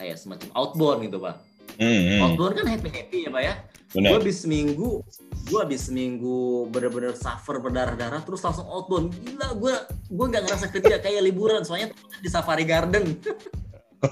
kayak 0.00 0.16
semacam 0.16 0.48
outbound 0.56 1.04
gitu, 1.04 1.20
Pak. 1.20 1.36
Mm 1.76 1.84
-hmm. 1.84 2.18
Outbound 2.24 2.54
kan 2.56 2.66
happy-happy 2.66 3.28
ya, 3.28 3.30
Pak 3.30 3.42
ya 3.44 3.54
Gue 3.88 4.04
habis 4.04 4.44
seminggu, 4.44 5.00
gue 5.48 5.58
habis 5.58 5.88
seminggu 5.88 6.68
bener-bener 6.68 7.16
suffer 7.16 7.56
berdarah-darah, 7.56 8.20
terus 8.20 8.44
langsung 8.44 8.68
outbound. 8.68 9.16
Gila, 9.24 9.56
gue 9.56 9.74
gue 10.12 10.26
nggak 10.28 10.42
ngerasa 10.44 10.66
kerja 10.68 11.00
kayak 11.00 11.24
liburan, 11.24 11.64
soalnya 11.64 11.96
di 12.20 12.28
Safari 12.28 12.68
Garden. 12.68 13.16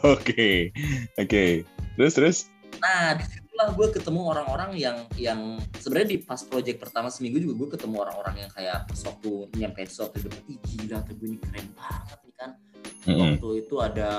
Oke, 0.02 0.74
oke. 1.14 1.30
Okay. 1.30 1.62
Terus 1.94 2.12
terus? 2.18 2.38
Nah, 2.82 3.14
di 3.14 3.22
situlah 3.22 3.70
gue 3.70 3.88
ketemu 3.94 4.20
orang-orang 4.34 4.74
yang 4.74 5.06
yang 5.14 5.62
sebenarnya 5.78 6.18
di 6.18 6.18
pas 6.26 6.42
project 6.42 6.82
pertama 6.82 7.06
seminggu 7.06 7.38
juga 7.38 7.54
gue 7.54 7.68
ketemu 7.78 8.02
orang-orang 8.02 8.34
yang 8.42 8.50
kayak 8.50 8.90
waktu 8.90 9.32
nyampe 9.54 9.86
sesuatu 9.86 10.18
depan, 10.18 10.42
ih 10.50 10.58
gila, 10.58 11.06
tapi 11.06 11.22
ini 11.22 11.38
keren 11.38 11.70
banget 11.78 12.18
nih 12.18 12.34
kan. 12.34 12.50
Mm 12.58 13.06
-hmm. 13.06 13.20
Waktu 13.22 13.48
itu 13.62 13.74
ada 13.78 14.10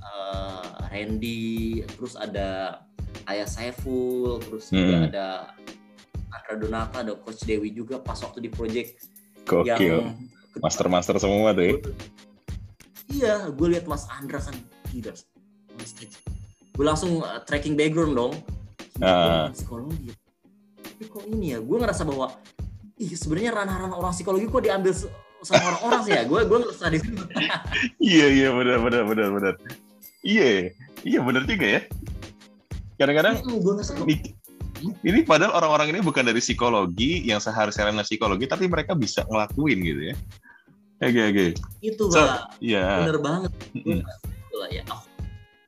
uh, 0.00 0.72
Randy, 0.88 1.84
terus 1.92 2.16
ada 2.16 2.80
Ayah 3.24 3.44
Saiful 3.44 4.40
terus 4.40 4.68
juga 4.68 4.94
Hmm. 4.94 5.08
ada 5.08 5.26
Andra 6.28 6.54
Donata 6.56 6.96
ada 7.00 7.12
Coach 7.14 7.42
Dewi 7.42 7.70
juga 7.70 7.96
pas 7.96 8.16
waktu 8.16 8.40
di 8.40 8.48
project 8.48 9.08
Gokil. 9.42 9.68
yang 10.00 10.16
Master-master 10.54 11.16
semua 11.16 11.50
tuh 11.50 11.64
ya. 11.64 11.74
iya 13.08 13.34
gue 13.46 13.68
lihat 13.68 13.84
Mas 13.84 14.04
Andra 14.08 14.38
kan 14.38 14.56
gila 14.86 15.12
gue 16.72 16.84
langsung 16.84 17.20
uh, 17.20 17.40
tracking 17.42 17.74
background 17.74 18.14
dong 18.14 18.34
Gila, 18.94 19.08
Ah. 19.08 19.48
psikologi 19.48 20.12
tapi 20.78 21.04
kok 21.06 21.24
ini 21.26 21.46
ya 21.50 21.58
gue 21.58 21.76
ngerasa 21.76 22.02
bahwa 22.02 22.36
ih 22.94 23.12
sebenarnya 23.12 23.50
ranah-ranah 23.54 23.96
orang 23.96 24.12
psikologi 24.12 24.46
kok 24.46 24.60
diambil 24.60 24.92
sama 25.42 25.58
orang-orang 25.66 26.00
sih 26.02 26.12
ya 26.12 26.22
gue 26.22 26.40
gue 26.40 26.58
ngerasa 26.60 26.86
di 26.86 26.98
situ 26.98 27.22
Iya 28.12 28.26
iya 28.30 28.48
benar 28.50 28.78
benar 28.78 29.02
benar 29.04 29.28
benar. 29.32 29.54
Iya 30.22 30.70
iya 31.02 31.18
benar 31.20 31.42
juga 31.42 31.66
ya. 31.68 31.80
Kadang-kadang 32.96 33.40
ini, 35.02 35.20
padahal 35.22 35.52
orang-orang 35.54 35.94
ini 35.94 36.00
bukan 36.02 36.26
dari 36.26 36.42
psikologi 36.42 37.22
yang 37.22 37.38
seharusnya 37.38 37.88
ranah 37.88 38.06
psikologi 38.06 38.50
tapi 38.50 38.66
mereka 38.66 38.98
bisa 38.98 39.22
ngelakuin 39.30 39.78
gitu 39.80 40.02
ya. 40.12 40.16
Oke 41.02 41.20
oke. 41.34 41.46
itu 41.82 42.04
So, 42.10 42.18
pak. 42.22 42.62
Iya. 42.62 43.06
bener 43.06 43.18
banget. 43.18 43.50
Lah 44.54 44.70
ya. 44.70 44.84
Oh. 44.90 45.02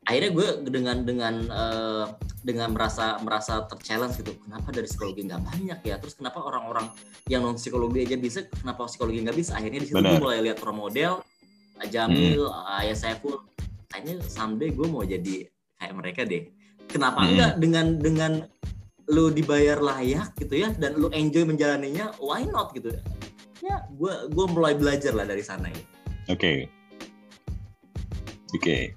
akhirnya 0.04 0.36
gue 0.36 0.48
dengan 0.68 1.00
dengan 1.00 1.34
eh, 1.48 2.04
dengan 2.44 2.76
merasa 2.76 3.16
merasa 3.24 3.64
terchallenge 3.64 4.20
gitu. 4.20 4.36
Kenapa 4.44 4.68
dari 4.68 4.84
psikologi 4.84 5.24
nggak 5.24 5.42
banyak 5.42 5.80
ya? 5.80 5.96
Terus 5.96 6.20
kenapa 6.20 6.44
orang-orang 6.44 6.92
yang 7.32 7.40
non 7.40 7.56
psikologi 7.56 8.04
aja 8.04 8.20
bisa 8.20 8.44
kenapa 8.52 8.84
psikologi 8.84 9.24
nggak 9.24 9.32
bisa? 9.32 9.56
Akhirnya 9.56 9.80
di 9.80 9.88
situ 9.88 9.96
gue 9.96 10.20
mulai 10.20 10.44
lihat 10.44 10.60
role 10.60 10.76
model 10.76 11.24
Jamil 11.88 12.52
Ayah 12.84 12.92
Saiful. 12.92 13.48
Kayaknya 13.88 14.20
someday 14.28 14.76
gue 14.76 14.86
mau 14.86 15.08
jadi 15.08 15.48
kayak 15.80 15.94
mereka 15.96 16.20
deh 16.28 16.52
kenapa 16.94 17.18
Mm. 17.20 17.28
enggak 17.34 17.52
dengan 17.58 17.86
dengan 17.98 18.32
lu 19.04 19.28
dibayar 19.28 19.82
layak 19.82 20.32
gitu 20.38 20.54
ya 20.54 20.70
dan 20.78 20.94
lu 20.94 21.10
enjoy 21.10 21.42
menjalaninya 21.42 22.14
why 22.22 22.46
not 22.46 22.70
gitu 22.72 22.94
ya 23.60 23.82
gue 23.90 24.30
gue 24.30 24.46
mulai 24.48 24.72
belajar 24.72 25.12
lah 25.12 25.26
dari 25.26 25.42
sana 25.42 25.66
ya 25.66 25.82
Oke. 26.24 26.64
Oke. 28.54 28.96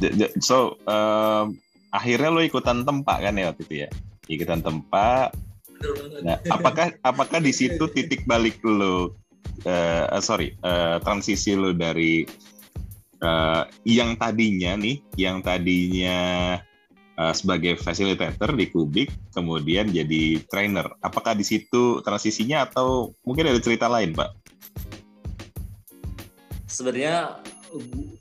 J- 0.00 0.14
j- 0.18 0.34
So, 0.40 0.74
um, 0.82 1.54
akhirnya 1.90 2.30
lo 2.32 2.42
ikutan 2.42 2.82
tempat 2.82 3.22
kan 3.22 3.38
ya 3.38 3.54
waktu 3.54 3.62
itu 3.62 3.74
ya? 3.86 3.88
Ikutan 4.26 4.58
tempat. 4.58 5.30
Nah, 6.24 6.40
apakah 6.48 6.90
apakah 7.04 7.38
di 7.38 7.52
situ 7.52 7.86
titik 7.86 8.24
balik 8.24 8.58
lo, 8.64 9.14
eh, 9.62 10.08
eh, 10.08 10.22
sorry, 10.24 10.56
eh, 10.58 10.96
transisi 11.04 11.54
lo 11.54 11.70
dari 11.70 12.24
eh, 13.20 13.62
yang 13.86 14.18
tadinya 14.18 14.74
nih, 14.74 14.96
yang 15.14 15.38
tadinya 15.38 16.18
eh, 17.14 17.34
sebagai 17.34 17.78
facilitator 17.78 18.52
di 18.52 18.66
Kubik, 18.68 19.10
kemudian 19.30 19.88
jadi 19.88 20.42
trainer. 20.46 20.86
Apakah 20.98 21.34
di 21.34 21.42
situ 21.42 22.00
transisinya 22.00 22.66
atau 22.66 23.14
mungkin 23.22 23.48
ada 23.48 23.60
cerita 23.60 23.86
lain, 23.86 24.12
Pak? 24.12 24.30
sebenarnya 26.64 27.38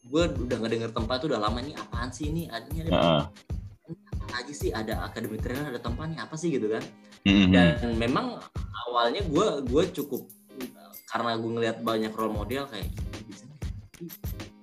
gue 0.06 0.24
udah 0.30 0.56
nggak 0.62 0.72
denger 0.78 0.92
tempat 0.94 1.26
itu 1.26 1.34
udah 1.34 1.42
lama 1.42 1.58
nih 1.58 1.74
apaan 1.74 2.14
sih 2.14 2.30
ini 2.30 2.46
adanya 2.54 2.86
ada 2.86 2.94
apa 2.94 4.26
lagi 4.30 4.54
sih 4.54 4.70
ada 4.70 4.94
akademi 5.02 5.42
trainer 5.42 5.74
ada 5.74 5.82
tempatnya 5.82 6.22
apa 6.22 6.38
sih 6.38 6.54
gitu 6.54 6.70
kan 6.70 6.86
Mhm. 7.26 7.50
dan 7.50 7.98
memang 7.98 8.38
awalnya 8.86 9.26
gue 9.26 9.48
gue 9.66 9.84
cukup 9.96 10.30
karena 11.10 11.34
gue 11.34 11.50
ngeliat 11.50 11.78
banyak 11.82 12.14
role 12.14 12.34
model 12.34 12.66
kayak 12.70 12.90
"Ih, 12.94 13.24
bisa 13.26 13.46
nih. 13.50 13.60
Ih, 14.06 14.12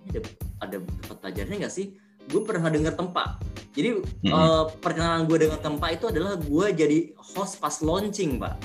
ini 0.07 0.09
ada 0.15 0.21
ada 0.61 0.77
tempat 0.83 1.17
belajarnya 1.23 1.57
nggak 1.67 1.75
sih 1.75 1.87
gue 2.31 2.41
pernah 2.47 2.71
denger 2.71 2.95
tempat 2.95 3.43
jadi 3.71 4.03
Mhm. 4.23 4.33
eh, 4.33 4.65
perkenalan 4.79 5.25
gue 5.25 5.39
dengan 5.47 5.59
tempat 5.59 5.89
itu 5.97 6.07
adalah 6.11 6.35
gue 6.35 6.67
jadi 6.73 6.99
host 7.17 7.59
pas 7.59 7.79
launching 7.81 8.39
pak 8.39 8.59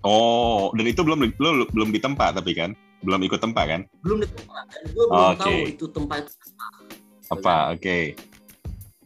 Oh, 0.00 0.72
dan 0.72 0.88
itu 0.88 1.04
belum 1.04 1.28
belum 1.36 1.68
belum 1.76 1.88
di 1.92 2.00
tempat 2.00 2.32
tapi 2.32 2.56
kan? 2.56 2.72
Belum 3.04 3.20
ikut 3.20 3.36
tempat 3.36 3.64
kan? 3.68 3.80
belum 4.00 4.24
di 4.24 4.28
tempat 4.32 4.64
dan 4.72 4.82
gue 4.88 5.04
belum 5.04 5.28
Oke. 5.36 5.40
tahu 5.44 5.56
itu 5.68 5.84
tempat 5.92 6.16
itu 6.24 6.36
Apa? 7.28 7.76
Oke. 7.76 8.16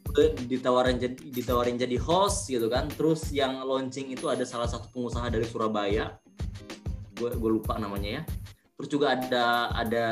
gue 0.05 0.27
ditawarin 0.47 1.03
jadi 1.03 1.19
ditawarin 1.19 1.75
jadi 1.75 1.99
host 1.99 2.47
gitu 2.47 2.71
kan 2.71 2.87
terus 2.87 3.35
yang 3.35 3.59
launching 3.67 4.15
itu 4.15 4.31
ada 4.31 4.47
salah 4.47 4.71
satu 4.71 4.87
pengusaha 4.95 5.27
dari 5.27 5.43
Surabaya 5.43 6.15
gue 7.19 7.35
gue 7.35 7.51
lupa 7.51 7.75
namanya 7.75 8.23
ya 8.23 8.23
terus 8.79 8.87
juga 8.87 9.19
ada 9.19 9.75
ada 9.75 10.07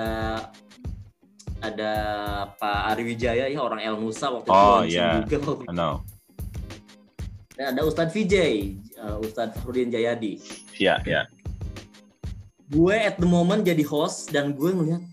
ada 1.63 1.91
Pak 2.55 2.81
Ari 2.91 3.03
Wijaya 3.07 3.47
ya 3.47 3.59
orang 3.59 3.79
El 3.79 3.95
Nusa 3.97 4.29
waktu 4.29 4.47
itu 4.47 4.59
Oh, 4.59 4.83
iya. 4.83 5.23
juga 5.23 5.37
waktu 5.41 5.65
itu. 5.65 5.73
know. 5.73 6.03
dan 7.53 7.77
ada 7.77 7.83
Ustadz 7.85 8.11
Vijay 8.11 8.75
uh, 8.97 9.17
Ustadz 9.19 9.55
Fahrudin 9.57 9.89
Jayadi 9.89 10.41
Iya, 10.75 10.99
iya. 11.05 11.23
gue 12.67 12.97
at 12.97 13.17
the 13.17 13.29
moment 13.29 13.63
jadi 13.63 13.85
host 13.85 14.29
dan 14.29 14.51
gue 14.51 14.69
ngeliat 14.69 15.05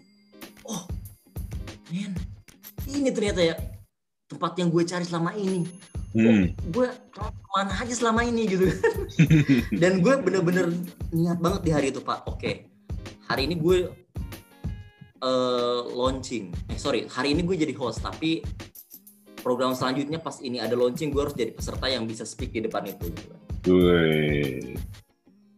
oh 0.63 0.88
men 1.89 2.15
ini 2.88 3.12
ternyata 3.12 3.43
ya 3.43 3.55
tempat 4.25 4.55
yang 4.55 4.69
gue 4.69 4.83
cari 4.83 5.03
selama 5.03 5.31
ini 5.33 5.67
Hmm. 6.09 6.57
gue 6.73 6.89
mana 7.51 7.69
aja 7.75 7.93
selama 7.93 8.25
ini 8.25 8.49
gitu 8.49 8.65
dan 9.81 10.01
gue 10.01 10.09
bener-bener 10.17 10.73
niat 11.12 11.38
banget 11.38 11.62
di 11.62 11.69
hari 11.69 11.93
itu 11.93 12.01
pak 12.01 12.25
oke 12.25 12.65
hari 13.29 13.45
ini 13.45 13.53
gue 13.53 13.93
eh, 15.19 15.82
launching 15.89 16.49
eh 16.67 16.75
sorry 16.75 17.05
hari 17.05 17.32
ini 17.32 17.43
gue 17.43 17.55
jadi 17.58 17.73
host 17.73 17.99
tapi 17.99 18.39
program 19.39 19.71
selanjutnya 19.71 20.17
pas 20.17 20.39
ini 20.39 20.58
ada 20.58 20.73
launching 20.73 21.10
gue 21.10 21.21
harus 21.21 21.34
jadi 21.34 21.51
peserta 21.51 21.86
yang 21.86 22.03
bisa 22.03 22.23
speak 22.23 22.51
di 22.51 22.62
depan 22.62 22.84
itu 22.86 23.08
gitu 23.08 23.27
kan. 23.29 23.39
Wih. 23.65 24.75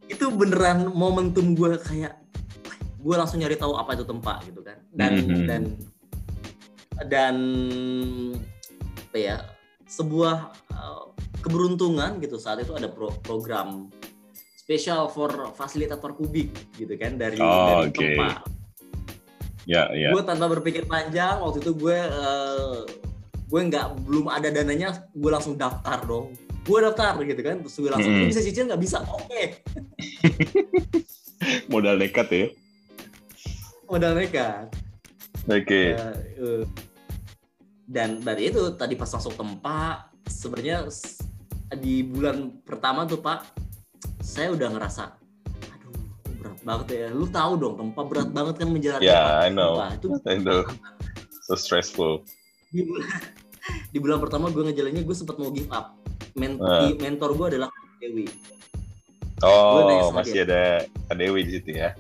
itu 0.06 0.26
beneran 0.28 0.92
momentum 0.92 1.54
gue 1.54 1.80
kayak 1.80 2.14
"Wah, 2.62 2.76
gue 3.00 3.16
langsung 3.16 3.40
nyari 3.40 3.56
tahu 3.56 3.74
apa 3.74 3.94
itu 3.94 4.04
tempat 4.04 4.44
gitu 4.44 4.60
kan 4.60 4.78
dan 4.92 5.12
Mhm. 5.18 5.46
dan 5.46 5.64
dan 7.08 7.36
apa 9.02 9.18
ya 9.18 9.38
sebuah 9.84 10.36
uh, 10.70 11.06
keberuntungan 11.40 12.20
gitu 12.20 12.38
saat 12.38 12.62
itu 12.62 12.72
ada 12.72 12.86
pro- 12.86 13.18
program 13.20 13.90
spesial 14.56 15.08
for 15.08 15.32
fasilitator 15.52 16.14
kubik 16.14 16.48
gitu 16.76 16.94
kan 16.96 17.16
dari 17.16 17.36
Oh, 17.36 17.82
dari 17.82 17.90
oke. 17.90 17.98
tempat 17.98 18.36
Ya, 19.70 19.86
ya. 19.94 20.10
gue 20.10 20.24
tanpa 20.26 20.50
berpikir 20.50 20.90
panjang 20.90 21.38
waktu 21.38 21.62
itu 21.62 21.78
gue 21.78 21.94
uh, 21.94 22.82
gue 23.46 23.62
nggak 23.62 24.08
belum 24.10 24.26
ada 24.32 24.50
dananya 24.50 25.06
gue 25.14 25.30
langsung 25.30 25.54
daftar 25.54 26.02
dong 26.02 26.34
gue 26.66 26.78
daftar 26.82 27.18
gitu 27.22 27.42
kan 27.46 27.62
terus 27.62 27.76
gue 27.78 27.92
langsung. 27.94 28.10
"Lu 28.10 28.26
bisa 28.26 28.42
cicil 28.42 28.66
nggak 28.70 28.82
bisa 28.82 28.98
oke 29.06 29.44
Modal 31.74 31.98
nekat 31.98 32.28
ya. 32.30 32.48
modal 33.90 34.16
mereka 34.16 34.70
Oke. 35.50 35.98
Ya, 35.98 36.14
eh, 36.38 36.64
dan 37.90 38.22
dari 38.22 38.54
itu 38.54 38.62
tadi 38.78 38.94
pas 38.94 39.10
masuk 39.10 39.34
tempat 39.36 40.14
sebenarnya 40.30 40.86
di 41.82 42.06
bulan 42.06 42.62
pertama 42.64 43.04
tuh 43.10 43.20
pak 43.20 43.52
saya 44.22 44.54
udah 44.54 44.70
ngerasa 44.72 45.21
banget 46.62 46.88
ya 46.92 47.08
lu 47.10 47.26
tahu 47.26 47.54
dong 47.56 47.76
tempat 47.76 48.04
berat 48.06 48.30
banget 48.30 48.56
kan 48.58 48.68
menjalani 48.68 49.04
Ya, 49.04 49.20
I 49.42 49.48
tempat. 49.48 49.52
know. 49.52 49.72
Wah, 49.76 49.90
itu 49.92 50.08
I 50.24 50.36
know. 50.38 50.62
So 51.44 51.54
stressful. 51.56 52.22
di 52.70 52.82
bulan, 52.82 53.08
di 53.94 53.98
bulan 53.98 54.18
pertama 54.18 54.46
gue 54.48 54.64
ngejalannya 54.64 55.02
gue 55.02 55.14
sempat 55.14 55.36
mau 55.36 55.50
give 55.50 55.68
up 55.70 55.98
Men- 56.34 56.56
di- 56.58 56.98
mentor 56.98 57.34
gue 57.34 57.48
adalah 57.52 57.68
Dewi 57.98 58.26
Oh, 59.42 60.06
sama 60.08 60.22
masih 60.22 60.46
ada 60.46 60.86
Kak 61.10 61.18
Dewi 61.18 61.42
di 61.42 61.52
situ 61.54 61.70
ya. 61.74 61.98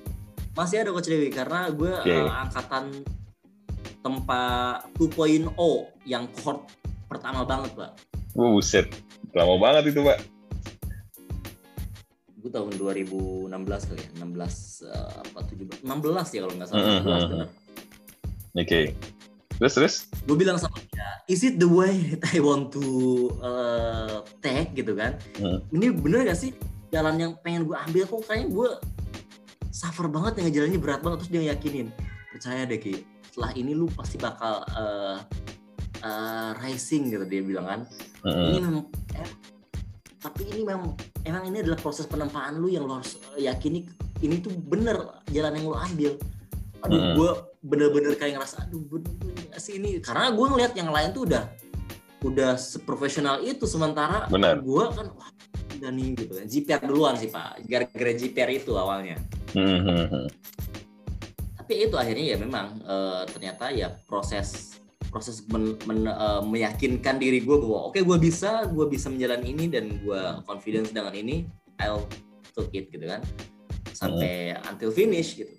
masih 0.51 0.77
ada 0.79 0.91
coach 0.91 1.07
Dewi 1.07 1.27
karena 1.27 1.67
gue 1.67 1.89
Oke. 1.91 2.07
eh, 2.07 2.29
angkatan 2.29 3.01
tempat 3.99 4.87
2.0 4.95 5.53
yang 6.03 6.25
cohort 6.31 6.69
pertama 7.05 7.43
banget 7.43 7.73
pak 7.73 7.91
buset. 8.31 8.87
Lama 9.31 9.55
banget 9.57 9.91
itu, 9.91 9.99
Pak. 10.01 10.23
Gue 12.41 12.49
tahun 12.49 12.73
2016 12.73 13.53
kali 13.61 14.01
ya 14.01 14.09
16 14.17 14.89
eh, 14.89 15.13
apa 15.21 15.39
17 15.45 15.85
16 15.85 16.35
ya 16.35 16.39
kalau 16.41 16.53
nggak 16.57 16.67
salah 16.67 16.81
16 16.81 17.05
mm, 17.05 17.05
bener 17.05 17.49
Oke. 18.51 18.81
Terus 19.61 19.73
terus? 19.77 19.95
gue 20.25 20.35
bilang 20.35 20.57
sama 20.57 20.75
dia 20.89 21.21
is 21.29 21.45
it 21.45 21.61
the 21.61 21.69
way 21.69 22.17
that 22.17 22.33
I 22.33 22.41
want 22.41 22.73
to 22.73 22.83
eh, 23.39 24.17
take 24.41 24.73
gitu 24.73 24.97
kan 24.97 25.21
Mm. 25.37 25.59
ini 25.71 25.87
bener 25.93 26.25
gak 26.27 26.39
sih 26.41 26.51
jalan 26.89 27.15
yang 27.15 27.31
pengen 27.39 27.69
gue 27.69 27.77
ambil 27.77 28.03
kok 28.03 28.21
kayaknya 28.27 28.47
gue 28.51 28.69
suffer 29.71 30.09
banget 30.11 30.41
yang 30.41 30.45
ngejalannya 30.51 30.79
berat 30.81 30.99
banget 31.05 31.17
terus 31.23 31.31
dia 31.31 31.43
yakinin 31.53 31.87
percaya 32.33 32.65
deh 32.67 32.81
Ki 32.81 33.05
setelah 33.31 33.51
ini 33.55 33.71
lu 33.71 33.87
pasti 33.93 34.19
bakal 34.19 34.65
eh, 34.67 35.17
eh, 36.03 36.49
rising 36.59 37.13
gitu 37.13 37.23
dia 37.23 37.41
bilang 37.45 37.65
kan 37.69 37.81
Mm-mm. 38.27 38.49
ini 38.51 38.57
memang 38.59 38.83
eh, 39.15 39.29
tapi 40.21 40.45
ini 40.53 40.61
memang 40.61 40.93
emang 41.25 41.43
ini 41.49 41.65
adalah 41.65 41.81
proses 41.81 42.05
penempaan 42.05 42.61
lu 42.61 42.69
yang 42.69 42.85
lu 42.85 42.93
harus 43.01 43.17
eh, 43.35 43.49
yakini 43.49 43.89
ini 44.21 44.37
tuh 44.37 44.53
bener 44.53 45.25
jalan 45.33 45.57
yang 45.57 45.65
lu 45.65 45.75
ambil. 45.75 46.13
Aduh 46.85 46.97
Hmm. 46.97 47.13
gue 47.17 47.31
bener-bener 47.61 48.13
kayak 48.17 48.37
ngerasa 48.37 48.69
aduh 48.69 48.81
bener, 48.85 49.57
sih 49.57 49.81
ini. 49.81 49.97
Karena 49.97 50.29
gue 50.29 50.45
ngeliat 50.45 50.73
yang 50.77 50.93
lain 50.93 51.09
tuh 51.13 51.25
udah 51.25 51.43
udah 52.21 52.53
seprofesional 52.53 53.41
itu 53.41 53.65
sementara 53.65 54.29
gue 54.61 54.85
kan 54.93 55.09
wah 55.17 55.29
udah 55.81 55.89
nih 55.89 56.13
gitu 56.13 56.33
kan. 56.37 56.45
JPR 56.45 56.81
duluan 56.85 57.17
sih 57.17 57.29
pak. 57.33 57.65
Gara-gara 57.65 58.13
JPR 58.13 58.49
itu 58.53 58.71
awalnya. 58.77 59.17
Hmm, 59.57 59.81
hmm, 59.83 60.05
hmm. 60.05 60.27
tapi 61.59 61.73
itu 61.89 61.95
akhirnya 61.97 62.25
ya 62.33 62.37
memang 62.37 62.77
eh, 62.85 63.21
ternyata 63.29 63.73
ya 63.73 63.89
proses 64.05 64.80
proses 65.11 65.43
men- 65.51 65.77
men- 65.85 66.07
eh, 66.07 66.41
meyakinkan 66.41 67.19
diri 67.19 67.43
gue 67.43 67.57
bahwa 67.59 67.91
oke 67.91 67.99
gue 67.99 68.17
bisa 68.17 68.65
gue 68.65 68.85
bisa 68.87 69.11
menjalani 69.11 69.51
ini 69.51 69.65
dan 69.67 69.99
gue 69.99 70.21
confidence 70.47 70.89
dengan 70.95 71.11
ini 71.13 71.45
I'll 71.83 72.07
took 72.55 72.71
it 72.71 72.89
gitu 72.89 73.05
kan 73.05 73.21
sampai 73.91 74.55
until 74.71 74.89
finish 74.89 75.35
gitu 75.35 75.51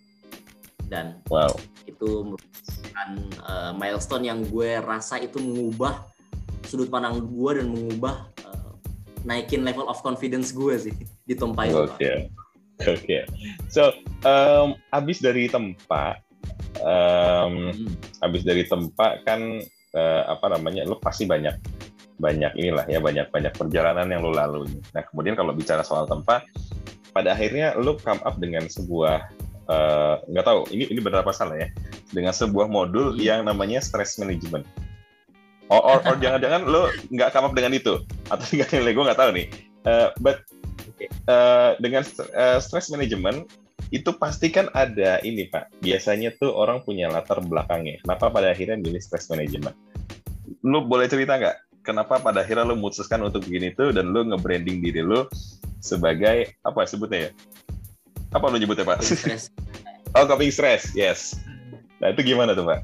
dan 0.89 1.21
Wow. 1.29 1.53
itu 1.85 2.25
merupakan 2.25 3.09
eh, 3.29 3.73
milestone 3.77 4.25
yang 4.27 4.41
gue 4.49 4.81
rasa 4.81 5.21
itu 5.21 5.37
mengubah 5.39 6.05
sudut 6.67 6.89
pandang 6.89 7.21
gue 7.21 7.51
dan 7.61 7.67
mengubah 7.69 8.29
eh, 8.49 8.71
naikin 9.23 9.63
level 9.63 9.87
of 9.87 10.01
confidence 10.01 10.51
gue 10.51 10.75
sih 10.81 10.95
di 11.23 11.35
Tompa 11.39 11.71
itu. 11.71 11.87
Oke. 11.87 12.33
Oke. 12.83 13.23
So, 13.71 13.95
um, 14.27 14.75
abis 14.91 15.23
dari 15.23 15.47
tempat, 15.47 16.19
um, 16.81 17.71
Hmm. 17.73 17.89
abis 18.25 18.43
dari 18.43 18.65
tempat 18.67 19.23
kan 19.25 19.41
eh, 19.93 20.23
apa 20.25 20.47
namanya, 20.57 20.89
lu 20.89 20.97
pasti 20.97 21.29
banyak 21.29 21.53
banyak 22.17 22.53
inilah 22.55 22.87
ya 22.87 23.03
banyak 23.03 23.29
banyak 23.29 23.53
perjalanan 23.53 24.07
yang 24.09 24.23
lu 24.23 24.33
lalui. 24.33 24.71
Nah 24.95 25.03
kemudian 25.05 25.35
kalau 25.35 25.53
bicara 25.53 25.83
soal 25.83 26.07
tempat, 26.07 26.47
pada 27.13 27.35
akhirnya 27.35 27.75
lu 27.77 27.99
come 28.01 28.23
up 28.25 28.39
dengan 28.39 28.65
sebuah 28.71 29.27
eh, 29.69 30.15
nggak 30.33 30.45
tahu 30.47 30.61
ini 30.73 30.89
ini 30.91 31.01
benar 31.03 31.23
apa 31.27 31.35
salah 31.35 31.59
ya 31.61 31.69
dengan 32.13 32.33
sebuah 32.33 32.67
modul 32.69 33.15
Hmm. 33.17 33.21
yang 33.21 33.41
namanya 33.45 33.81
stress 33.85 34.17
management. 34.17 34.65
Or, 35.73 35.81
or, 35.81 35.99
or 36.05 36.17
jangan-jangan 36.25 36.69
lu 36.69 36.89
nggak 37.13 37.31
come 37.33 37.47
up 37.49 37.55
dengan 37.57 37.73
itu 37.77 38.01
atau 38.29 38.45
nggak 38.55 38.71
nilai 38.73 38.93
gue 38.97 39.05
nggak 39.09 39.21
tahu 39.21 39.31
nih. 39.37 39.47
Eh, 39.83 40.09
but 40.23 40.41
eh, 41.27 41.71
dengan 41.83 42.07
st- 42.07 42.31
eh, 42.33 42.59
stress 42.63 42.89
management 42.89 43.45
itu 43.93 44.11
pasti 44.17 44.49
kan 44.49 44.73
ada 44.73 45.21
ini 45.21 45.47
pak. 45.53 45.69
Biasanya 45.85 46.33
tuh 46.41 46.49
orang 46.57 46.81
punya 46.81 47.13
latar 47.13 47.45
belakangnya. 47.45 48.01
Kenapa 48.01 48.33
pada 48.33 48.49
akhirnya 48.49 48.81
milih 48.81 48.99
stress 49.05 49.29
management? 49.29 49.77
Lu 50.65 50.89
boleh 50.89 51.13
cerita 51.13 51.37
nggak? 51.37 51.85
Kenapa 51.85 52.17
pada 52.25 52.41
akhirnya 52.41 52.65
lu 52.65 52.81
memutuskan 52.81 53.21
untuk 53.21 53.45
begini 53.45 53.77
tuh 53.77 53.93
dan 53.93 54.09
lu 54.09 54.25
nge-branding 54.33 54.81
diri 54.81 55.05
lu 55.05 55.29
sebagai 55.85 56.57
apa 56.65 56.89
sebutnya 56.89 57.29
ya? 57.29 57.31
Apa 58.33 58.49
lu 58.49 58.57
nyebutnya 58.57 58.89
pak? 58.89 59.05
Stress. 59.05 59.53
oh 60.17 60.25
coping 60.25 60.49
stress, 60.49 60.97
yes. 60.97 61.37
Nah 62.01 62.17
itu 62.17 62.25
gimana 62.25 62.57
tuh 62.57 62.65
pak? 62.65 62.81